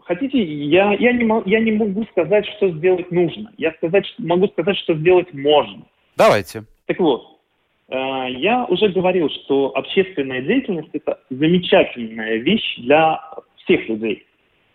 Хотите, 0.00 0.42
я, 0.42 0.92
я, 0.94 1.12
не, 1.12 1.50
я 1.50 1.60
не 1.60 1.72
могу 1.72 2.04
сказать, 2.06 2.46
что 2.56 2.70
сделать 2.70 3.10
нужно. 3.10 3.52
Я 3.58 3.72
сказать, 3.72 4.04
могу 4.18 4.46
сказать, 4.48 4.76
что 4.78 4.94
сделать 4.94 5.32
можно. 5.32 5.82
Давайте. 6.16 6.64
Так 6.86 6.98
вот, 7.00 7.40
э, 7.88 7.96
я 8.38 8.64
уже 8.66 8.88
говорил, 8.88 9.28
что 9.30 9.72
общественная 9.74 10.42
деятельность– 10.42 10.90
это 10.92 11.20
замечательная 11.30 12.36
вещь 12.36 12.76
для 12.78 13.20
всех 13.64 13.88
людей. 13.88 14.24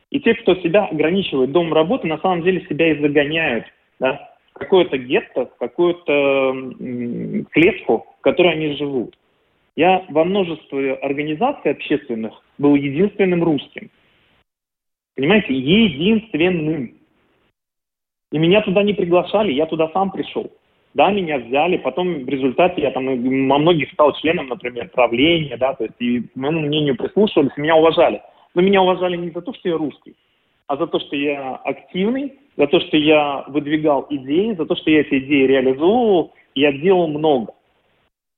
И 0.10 0.20
те, 0.20 0.34
кто 0.36 0.56
себя 0.56 0.86
ограничивает 0.86 1.52
домом 1.52 1.74
работы, 1.74 2.08
на 2.08 2.17
самом 2.20 2.43
деле 2.43 2.65
себя 2.67 2.91
и 2.91 3.02
загоняют 3.02 3.65
да, 4.00 4.36
в 4.54 4.60
какое-то 4.60 4.98
гетто, 4.98 5.46
в 5.46 5.58
какую-то 5.58 6.74
клетку, 7.52 8.06
в 8.20 8.22
которой 8.22 8.54
они 8.54 8.76
живут. 8.76 9.17
Я 9.76 10.04
во 10.10 10.24
множестве 10.24 10.96
организаций 10.96 11.72
общественных 11.72 12.41
был 12.58 12.76
единственным 12.76 13.43
русским. 13.43 13.91
Понимаете, 15.17 15.51
единственным. 15.51 16.93
И 18.32 18.38
меня 18.38 18.62
туда 18.62 18.84
не 18.84 18.93
приглашали, 18.93 19.51
я 19.51 19.65
туда 19.65 19.89
сам 19.89 20.12
пришел. 20.12 20.51
Да, 20.93 21.10
меня 21.10 21.39
взяли, 21.39 21.77
потом 21.77 22.23
в 22.23 22.30
результате 22.30 22.84
я 22.84 22.91
там 22.91 23.08
во 23.08 23.58
многих 23.58 23.91
стал 23.93 24.13
членом, 24.13 24.47
например, 24.47 24.89
правления, 24.89 25.58
да, 25.58 25.73
то 25.73 25.86
есть 25.86 25.95
и 25.99 26.23
моему 26.36 26.62
мнению 26.62 26.95
прислушивались, 26.95 27.56
меня 27.58 27.75
уважали. 27.75 28.21
Но 28.53 28.62
меня 28.62 28.82
уважали 28.82 29.17
не 29.17 29.32
за 29.32 29.41
то, 29.41 29.53
что 29.53 29.69
я 29.69 29.77
русский, 29.77 30.15
а 30.67 30.77
за 30.77 30.86
то, 30.86 30.99
что 30.99 31.15
я 31.15 31.56
активный, 31.56 32.34
за 32.56 32.67
то, 32.67 32.80
что 32.80 32.97
я 32.97 33.43
выдвигал 33.47 34.06
идеи, 34.10 34.53
за 34.53 34.65
то, 34.65 34.75
что 34.75 34.91
я 34.91 35.01
эти 35.01 35.17
идеи 35.17 35.47
реализовывал, 35.47 36.34
я 36.53 36.71
делал 36.71 37.08
много. 37.08 37.53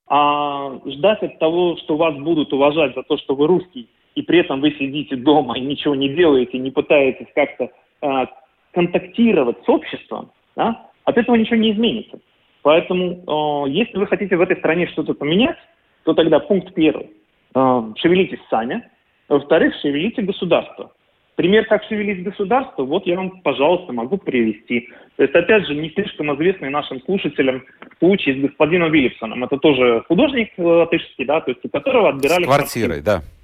А 0.07 0.79
ждать 0.85 1.23
от 1.23 1.39
того, 1.39 1.77
что 1.77 1.97
вас 1.97 2.15
будут 2.17 2.53
уважать 2.53 2.95
за 2.95 3.03
то, 3.03 3.17
что 3.17 3.35
вы 3.35 3.47
русский, 3.47 3.89
и 4.19 4.21
при 4.21 4.39
этом 4.39 4.59
вы 4.59 4.71
сидите 4.71 5.15
дома 5.15 5.57
и 5.57 5.61
ничего 5.61 5.95
не 5.95 6.09
делаете, 6.09 6.57
не 6.57 6.71
пытаетесь 6.71 7.27
как-то 7.33 7.69
э, 8.01 8.25
контактировать 8.73 9.57
с 9.65 9.69
обществом, 9.69 10.31
да, 10.57 10.89
от 11.05 11.17
этого 11.17 11.35
ничего 11.35 11.55
не 11.55 11.71
изменится. 11.71 12.19
Поэтому, 12.61 13.65
э, 13.65 13.69
если 13.69 13.97
вы 13.97 14.07
хотите 14.07 14.35
в 14.35 14.41
этой 14.41 14.57
стране 14.57 14.87
что-то 14.87 15.13
поменять, 15.13 15.55
то 16.03 16.13
тогда 16.13 16.39
пункт 16.39 16.73
первый. 16.73 17.11
Э, 17.55 17.81
шевелитесь 17.95 18.41
сами. 18.49 18.89
Во-вторых, 19.29 19.73
шевелите 19.81 20.21
государство. 20.21 20.91
Пример, 21.35 21.65
как 21.67 21.85
шевелить 21.85 22.21
государство, 22.21 22.83
вот 22.83 23.07
я 23.07 23.15
вам, 23.15 23.39
пожалуйста, 23.39 23.93
могу 23.93 24.17
привести. 24.17 24.89
То 25.15 25.23
есть, 25.23 25.33
опять 25.33 25.65
же, 25.65 25.75
не 25.75 25.89
слишком 25.91 26.35
известный 26.35 26.69
нашим 26.69 27.01
слушателям 27.03 27.63
случай 27.99 28.33
с 28.33 28.41
господином 28.41 28.91
Виллипсоном. 28.91 29.45
Это 29.45 29.57
тоже 29.57 30.03
художник 30.09 30.51
латышский, 30.57 31.23
да, 31.23 31.39
то 31.39 31.51
есть 31.51 31.63
у 31.63 31.69
которого 31.69 32.09
отбирали... 32.09 32.43
С 32.43 32.45
квартирой, 32.45 33.01
квартиру. 33.01 33.21
да. 33.21 33.38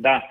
Да. 0.00 0.22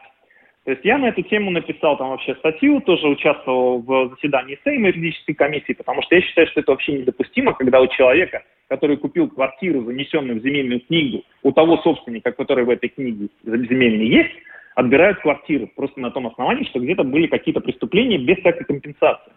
То 0.65 0.71
есть 0.71 0.84
я 0.86 0.97
на 0.97 1.08
эту 1.08 1.21
тему 1.23 1.51
написал 1.51 1.97
там 1.97 2.10
вообще 2.10 2.36
статью, 2.36 2.82
тоже 2.82 3.08
участвовал 3.08 3.79
в 3.79 4.10
заседании 4.10 4.60
Сейма 4.63 4.88
юридической 4.88 5.34
комиссии, 5.34 5.73
потому 5.73 6.01
что 6.03 6.15
я 6.15 6.21
считаю, 6.21 6.47
что 6.47 6.60
это 6.60 6.71
вообще 6.71 6.93
недопустимо, 6.93 7.53
когда 7.53 7.82
у 7.82 7.88
человека, 7.88 8.43
который 8.67 8.97
купил 8.97 9.29
квартиру, 9.29 9.84
занесенную 9.84 10.39
в 10.39 10.43
земельную 10.43 10.82
книгу, 10.82 11.23
у 11.43 11.51
того 11.51 11.77
собственника, 11.77 12.32
который 12.32 12.65
в 12.65 12.69
этой 12.69 12.89
книге 12.89 13.29
земельной 13.43 14.08
есть, 14.08 14.36
отбирают 14.75 15.19
квартиру 15.19 15.69
просто 15.75 15.99
на 15.99 16.12
том 16.12 16.27
основании, 16.27 16.65
что 16.65 16.79
где-то 16.79 17.03
были 17.03 17.27
какие-то 17.27 17.62
преступления 17.62 18.17
без 18.17 18.38
всякой 18.38 18.65
компенсации. 18.65 19.32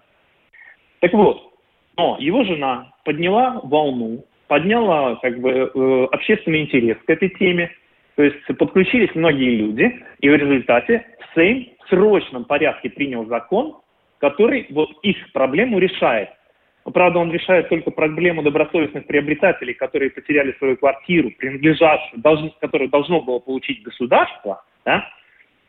Так 1.01 1.13
вот, 1.15 1.55
но 1.97 2.17
его 2.21 2.45
жена 2.45 2.93
подняла 3.05 3.61
волну, 3.63 4.25
подняла 4.49 5.17
как 5.17 5.41
бы 5.41 5.51
э, 5.51 6.05
общественный 6.13 6.63
интерес 6.63 6.99
к 7.07 7.11
этой 7.11 7.31
теме, 7.31 7.71
то 8.17 8.23
есть 8.23 8.45
подключились 8.59 9.15
многие 9.15 9.57
люди, 9.57 10.05
и 10.21 10.29
в 10.29 10.35
результате 10.35 11.07
Сейм 11.35 11.69
в 11.85 11.89
срочном 11.89 12.45
порядке 12.45 12.91
принял 12.91 13.27
закон, 13.27 13.79
который 14.19 14.67
вот 14.71 14.91
их 15.03 15.17
проблему 15.33 15.79
решает. 15.79 16.29
Правда, 16.85 17.21
он 17.21 17.31
решает 17.31 17.69
только 17.69 17.91
проблему 17.91 18.43
добросовестных 18.43 19.07
приобретателей, 19.07 19.73
которые 19.73 20.11
потеряли 20.11 20.53
свою 20.59 20.77
квартиру, 20.77 21.31
принадлежащую, 21.31 22.21
должны, 22.21 22.53
которую 22.61 22.91
должно 22.91 23.21
было 23.21 23.39
получить 23.39 23.83
государство. 23.83 24.65
Да? 24.85 25.09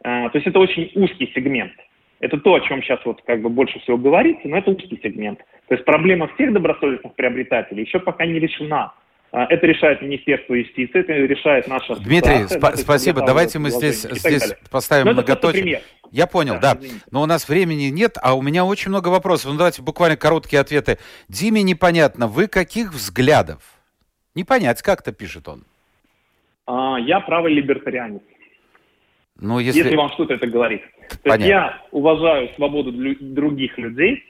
А, 0.04 0.30
то 0.30 0.38
есть 0.38 0.48
это 0.48 0.60
очень 0.60 0.92
узкий 0.96 1.32
сегмент. 1.36 1.74
Это 2.20 2.40
то, 2.40 2.56
о 2.56 2.62
чем 2.62 2.82
сейчас 2.82 3.00
вот 3.06 3.22
как 3.24 3.42
бы 3.42 3.50
больше 3.50 3.80
всего 3.80 3.98
говорится, 3.98 4.48
но 4.48 4.58
это 4.58 4.72
узкий 4.72 5.00
сегмент. 5.04 5.40
То 5.68 5.76
есть 5.76 5.86
проблема 5.86 6.28
всех 6.30 6.52
добросовестных 6.52 7.14
приобретателей 7.16 7.84
еще 7.84 8.00
пока 8.00 8.26
не 8.26 8.40
решена. 8.40 8.94
А, 9.34 9.46
это 9.46 9.66
решает 9.66 10.00
Министерство 10.04 10.54
юстиции, 10.54 11.00
это 11.00 11.12
решает 11.12 11.68
наша 11.68 11.96
Дмитрий, 11.96 12.44
спа- 12.44 12.76
да, 12.76 12.78
спасибо. 12.78 13.26
Давайте 13.26 13.58
мы 13.58 13.72
здесь, 13.72 14.04
здесь 14.04 14.54
поставим 14.70 15.12
многоточие. 15.14 15.82
Я 16.12 16.28
понял, 16.28 16.60
да. 16.62 16.76
да. 16.76 16.82
Но 17.10 17.24
у 17.24 17.26
нас 17.26 17.50
времени 17.50 17.86
нет, 17.86 18.18
а 18.22 18.36
у 18.36 18.44
меня 18.44 18.64
очень 18.64 18.90
много 18.90 19.10
вопросов. 19.10 19.52
Ну, 19.52 19.58
давайте 19.58 19.82
буквально 19.82 20.18
короткие 20.18 20.60
ответы. 20.60 21.00
Диме 21.30 21.64
непонятно, 21.64 22.28
вы 22.28 22.46
каких 22.46 22.94
взглядов? 22.94 23.64
Не 24.36 24.44
понять, 24.44 24.84
как-то 24.84 25.12
пишет 25.12 25.48
он. 25.48 25.64
А, 26.68 26.98
я 27.00 27.20
правый 27.20 27.56
либертарианец. 27.56 28.22
Ну, 29.40 29.58
если... 29.58 29.80
если 29.80 29.96
вам 29.96 30.12
что-то 30.12 30.36
это 30.36 30.46
говорит. 30.46 30.84
То 31.24 31.34
есть 31.34 31.48
я 31.48 31.82
уважаю 31.90 32.50
свободу 32.56 32.92
других 32.92 33.80
людей, 33.80 34.24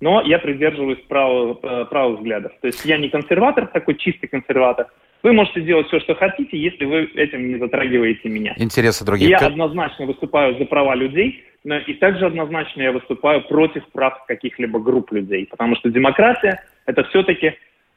но 0.00 0.22
я 0.22 0.38
придерживаюсь 0.38 1.00
прав, 1.08 1.58
э, 1.62 1.84
правых 1.84 2.18
взглядов. 2.18 2.52
То 2.60 2.66
есть 2.68 2.84
я 2.84 2.98
не 2.98 3.08
консерватор, 3.08 3.66
такой 3.66 3.96
чистый 3.96 4.26
консерватор, 4.26 4.88
Вы 5.22 5.34
можете 5.34 5.60
делать 5.60 5.86
все, 5.88 6.00
что 6.00 6.14
хотите, 6.14 6.56
если 6.56 6.86
вы 6.86 7.02
этим 7.14 7.46
не 7.46 7.58
затрагиваете 7.58 8.30
меня. 8.30 8.54
Интересы 8.56 9.04
других. 9.04 9.28
Я 9.28 9.36
однозначно 9.36 10.06
выступаю 10.06 10.56
за 10.58 10.64
права 10.64 10.94
людей, 10.94 11.44
но 11.62 11.76
и 11.76 11.92
также 11.92 12.24
однозначно 12.24 12.80
я 12.80 12.92
выступаю 12.92 13.42
против 13.42 13.86
прав 13.92 14.24
каких-либо 14.26 14.80
групп 14.80 15.12
людей, 15.12 15.46
потому 15.46 15.76
что 15.76 15.90
демократия– 15.90 16.64
это 16.86 17.04
все-таки 17.04 17.52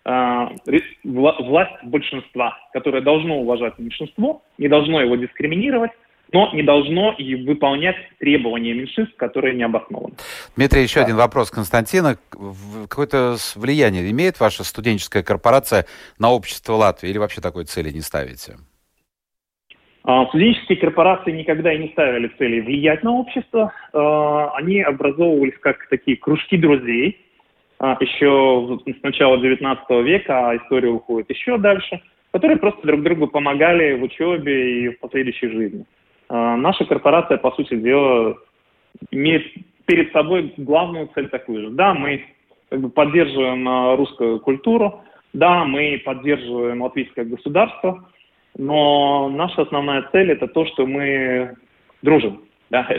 э, 0.06 0.48
власть 1.06 1.84
большинства, 1.84 2.58
которое 2.74 3.02
должно 3.02 3.40
уважать 3.40 3.80
меньшинство, 3.80 4.44
не 4.58 4.68
должно 4.68 5.00
его 5.00 5.16
дискриминировать, 5.16 5.92
но 6.34 6.52
не 6.52 6.64
должно 6.64 7.14
и 7.14 7.36
выполнять 7.36 7.96
требования 8.20 8.74
меньшинств, 8.74 9.16
которые 9.16 9.54
не 9.54 9.64
обоснованы. 9.64 10.16
Дмитрий, 10.58 10.82
еще 10.82 11.00
да. 11.00 11.06
один 11.06 11.16
вопрос 11.16 11.52
Константина. 11.52 12.18
Какое-то 12.90 13.36
влияние 13.56 14.10
имеет 14.12 14.40
ваша 14.40 14.64
студенческая 14.64 15.24
корпорация 15.24 15.86
на 16.20 16.32
общество 16.32 16.74
Латвии 16.74 17.12
или 17.12 17.20
вообще 17.20 17.40
такой 17.40 17.66
цели 17.66 17.92
не 17.92 18.02
ставите? 18.02 18.56
А, 20.04 20.26
студенческие 20.28 20.80
корпорации 20.80 21.32
никогда 21.32 21.72
и 21.72 21.78
не 21.78 21.90
ставили 21.90 22.30
цели 22.38 22.60
влиять 22.60 23.04
на 23.04 23.14
общество. 23.14 23.72
А, 23.94 24.52
они 24.56 24.82
образовывались 24.82 25.58
как 25.62 25.88
такие 25.90 26.18
кружки 26.18 26.58
друзей, 26.58 27.20
а, 27.80 27.96
еще 28.00 28.80
с 28.86 29.04
начала 29.04 29.38
XIX 29.38 30.04
века, 30.04 30.50
а 30.50 30.58
история 30.58 30.90
уходит 30.90 31.30
еще 31.30 31.58
дальше, 31.58 32.02
которые 32.32 32.58
просто 32.58 32.86
друг 32.86 33.04
другу 33.04 33.28
помогали 33.28 33.94
в 33.94 34.04
учебе 34.04 34.86
и 34.86 34.90
в 34.90 35.00
последующей 35.00 35.48
жизни. 35.48 35.86
А, 36.34 36.58
наша 36.58 36.84
корпорация, 36.86 37.38
по 37.38 37.52
сути 37.52 37.76
дела, 37.76 38.36
имеет 39.12 39.44
перед 39.86 40.12
собой 40.14 40.52
главную 40.58 41.08
цель 41.14 41.30
такую 41.30 41.62
же. 41.62 41.70
Да, 41.70 41.94
мы 41.94 42.26
как 42.70 42.82
бы, 42.82 42.90
поддерживаем 42.90 43.70
а, 43.70 43.96
русскую 43.96 44.40
культуру, 44.40 45.04
да, 45.34 45.64
мы 45.64 46.02
поддерживаем 46.04 46.82
латвийское 46.82 47.26
государство, 47.26 48.10
но 48.58 49.30
наша 49.30 49.62
основная 49.62 50.10
цель 50.12 50.32
это 50.32 50.48
то, 50.48 50.66
что 50.66 50.88
мы 50.88 51.56
дружим. 52.02 52.42
Да? 52.72 52.90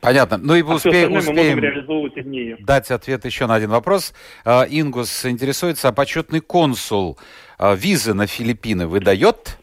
Понятно. 0.00 0.38
Ну 0.38 0.56
и 0.56 0.62
а 0.62 0.74
успеем, 0.74 1.12
успеем 1.12 2.64
дать 2.64 2.90
ответ 2.90 3.24
еще 3.24 3.46
на 3.46 3.54
один 3.54 3.70
вопрос. 3.70 4.12
Ингус 4.44 5.24
интересуется, 5.24 5.86
а 5.86 5.92
почетный 5.92 6.40
консул 6.40 7.16
визы 7.60 8.12
на 8.12 8.26
Филиппины 8.26 8.88
выдает? 8.88 9.61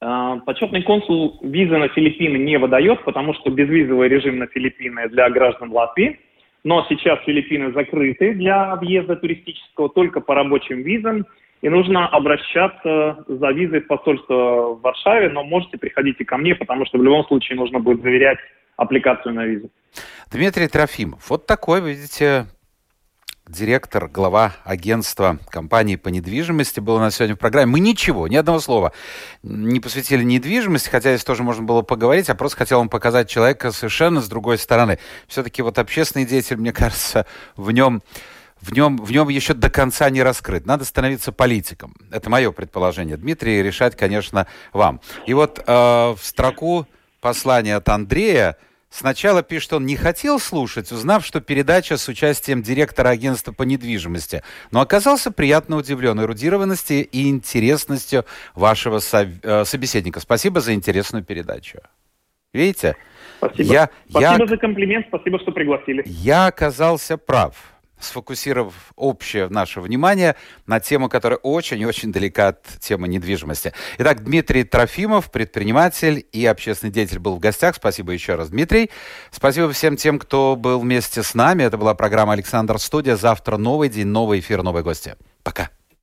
А, 0.00 0.38
почетный 0.40 0.82
консул 0.82 1.38
визы 1.42 1.76
на 1.76 1.88
Филиппины 1.88 2.36
не 2.36 2.58
выдает, 2.58 3.04
потому 3.04 3.34
что 3.34 3.50
безвизовый 3.50 4.08
режим 4.08 4.38
на 4.38 4.46
Филиппины 4.46 5.08
для 5.08 5.30
граждан 5.30 5.70
Латвии. 5.70 6.20
Но 6.62 6.84
сейчас 6.88 7.20
Филиппины 7.24 7.72
закрыты 7.72 8.34
для 8.34 8.76
въезда 8.76 9.16
туристического 9.16 9.88
только 9.88 10.20
по 10.20 10.34
рабочим 10.34 10.82
визам. 10.82 11.26
И 11.60 11.68
нужно 11.68 12.06
обращаться 12.08 13.24
за 13.26 13.50
визой 13.50 13.80
в 13.80 13.86
посольство 13.86 14.74
в 14.74 14.80
Варшаве, 14.82 15.30
но 15.30 15.44
можете 15.44 15.78
приходить 15.78 16.16
и 16.18 16.24
ко 16.24 16.36
мне, 16.36 16.54
потому 16.54 16.84
что 16.84 16.98
в 16.98 17.02
любом 17.02 17.24
случае 17.24 17.56
нужно 17.56 17.80
будет 17.80 18.02
заверять 18.02 18.38
аппликацию 18.76 19.34
на 19.34 19.46
визу. 19.46 19.70
Дмитрий 20.30 20.68
Трофимов, 20.68 21.30
вот 21.30 21.46
такой, 21.46 21.80
видите, 21.80 22.46
директор, 23.48 24.08
глава 24.08 24.54
агентства 24.64 25.38
компании 25.50 25.96
по 25.96 26.08
недвижимости 26.08 26.80
был 26.80 26.94
у 26.94 26.98
нас 26.98 27.16
сегодня 27.16 27.36
в 27.36 27.38
программе. 27.38 27.70
Мы 27.70 27.80
ничего, 27.80 28.26
ни 28.26 28.36
одного 28.36 28.58
слова 28.58 28.92
не 29.42 29.80
посвятили 29.80 30.22
недвижимости, 30.22 30.88
хотя 30.88 31.10
здесь 31.10 31.24
тоже 31.24 31.42
можно 31.42 31.62
было 31.62 31.82
поговорить, 31.82 32.30
а 32.30 32.34
просто 32.34 32.58
хотел 32.58 32.78
вам 32.78 32.88
показать 32.88 33.28
человека 33.28 33.70
совершенно 33.70 34.20
с 34.20 34.28
другой 34.28 34.56
стороны. 34.58 34.98
Все-таки 35.28 35.60
вот 35.62 35.78
общественный 35.78 36.24
деятель, 36.24 36.56
мне 36.56 36.72
кажется, 36.74 37.26
в 37.56 37.70
нем 37.70 38.02
в 38.60 38.72
нем, 38.72 38.96
в 38.96 39.10
нем 39.12 39.28
еще 39.28 39.52
до 39.52 39.68
конца 39.68 40.08
не 40.08 40.22
раскрыт. 40.22 40.64
Надо 40.64 40.86
становиться 40.86 41.32
политиком. 41.32 41.94
Это 42.10 42.30
мое 42.30 42.50
предположение. 42.50 43.18
Дмитрий, 43.18 43.62
решать, 43.62 43.94
конечно, 43.94 44.46
вам. 44.72 45.02
И 45.26 45.34
вот 45.34 45.62
э, 45.66 45.72
в 45.72 46.18
строку 46.22 46.86
послания 47.20 47.76
от 47.76 47.86
Андрея 47.90 48.56
Сначала 48.96 49.42
пишет, 49.42 49.72
он 49.72 49.86
не 49.86 49.96
хотел 49.96 50.38
слушать, 50.38 50.92
узнав, 50.92 51.26
что 51.26 51.40
передача 51.40 51.96
с 51.96 52.06
участием 52.06 52.62
директора 52.62 53.08
агентства 53.08 53.50
по 53.50 53.64
недвижимости, 53.64 54.44
но 54.70 54.80
оказался 54.80 55.32
приятно 55.32 55.78
удивлен 55.78 56.20
эрудированностью 56.20 57.04
и 57.04 57.28
интересностью 57.28 58.24
вашего 58.54 59.00
со- 59.00 59.28
э, 59.42 59.64
собеседника. 59.64 60.20
Спасибо 60.20 60.60
за 60.60 60.74
интересную 60.74 61.24
передачу. 61.24 61.78
Видите? 62.52 62.94
Спасибо. 63.38 63.72
Я, 63.72 63.90
спасибо 64.08 64.42
я, 64.44 64.46
за 64.46 64.56
комплимент, 64.58 65.06
спасибо, 65.08 65.40
что 65.40 65.50
пригласили. 65.50 66.04
Я 66.06 66.46
оказался 66.46 67.18
прав 67.18 67.73
сфокусировав 67.98 68.74
общее 68.96 69.48
наше 69.48 69.80
внимание 69.80 70.36
на 70.66 70.80
тему, 70.80 71.08
которая 71.08 71.38
очень-очень 71.38 72.12
далека 72.12 72.48
от 72.48 72.64
темы 72.80 73.08
недвижимости. 73.08 73.72
Итак, 73.98 74.24
Дмитрий 74.24 74.64
Трофимов, 74.64 75.30
предприниматель 75.30 76.26
и 76.32 76.44
общественный 76.46 76.92
деятель, 76.92 77.18
был 77.18 77.36
в 77.36 77.40
гостях. 77.40 77.76
Спасибо 77.76 78.12
еще 78.12 78.34
раз, 78.34 78.50
Дмитрий. 78.50 78.90
Спасибо 79.30 79.72
всем 79.72 79.96
тем, 79.96 80.18
кто 80.18 80.56
был 80.56 80.80
вместе 80.80 81.22
с 81.22 81.34
нами. 81.34 81.62
Это 81.62 81.76
была 81.78 81.94
программа 81.94 82.32
«Александр 82.32 82.78
Студия». 82.78 83.16
Завтра 83.16 83.56
новый 83.56 83.88
день, 83.88 84.06
новый 84.06 84.40
эфир, 84.40 84.62
новые 84.62 84.82
гости. 84.82 85.16
Пока. 85.42 85.70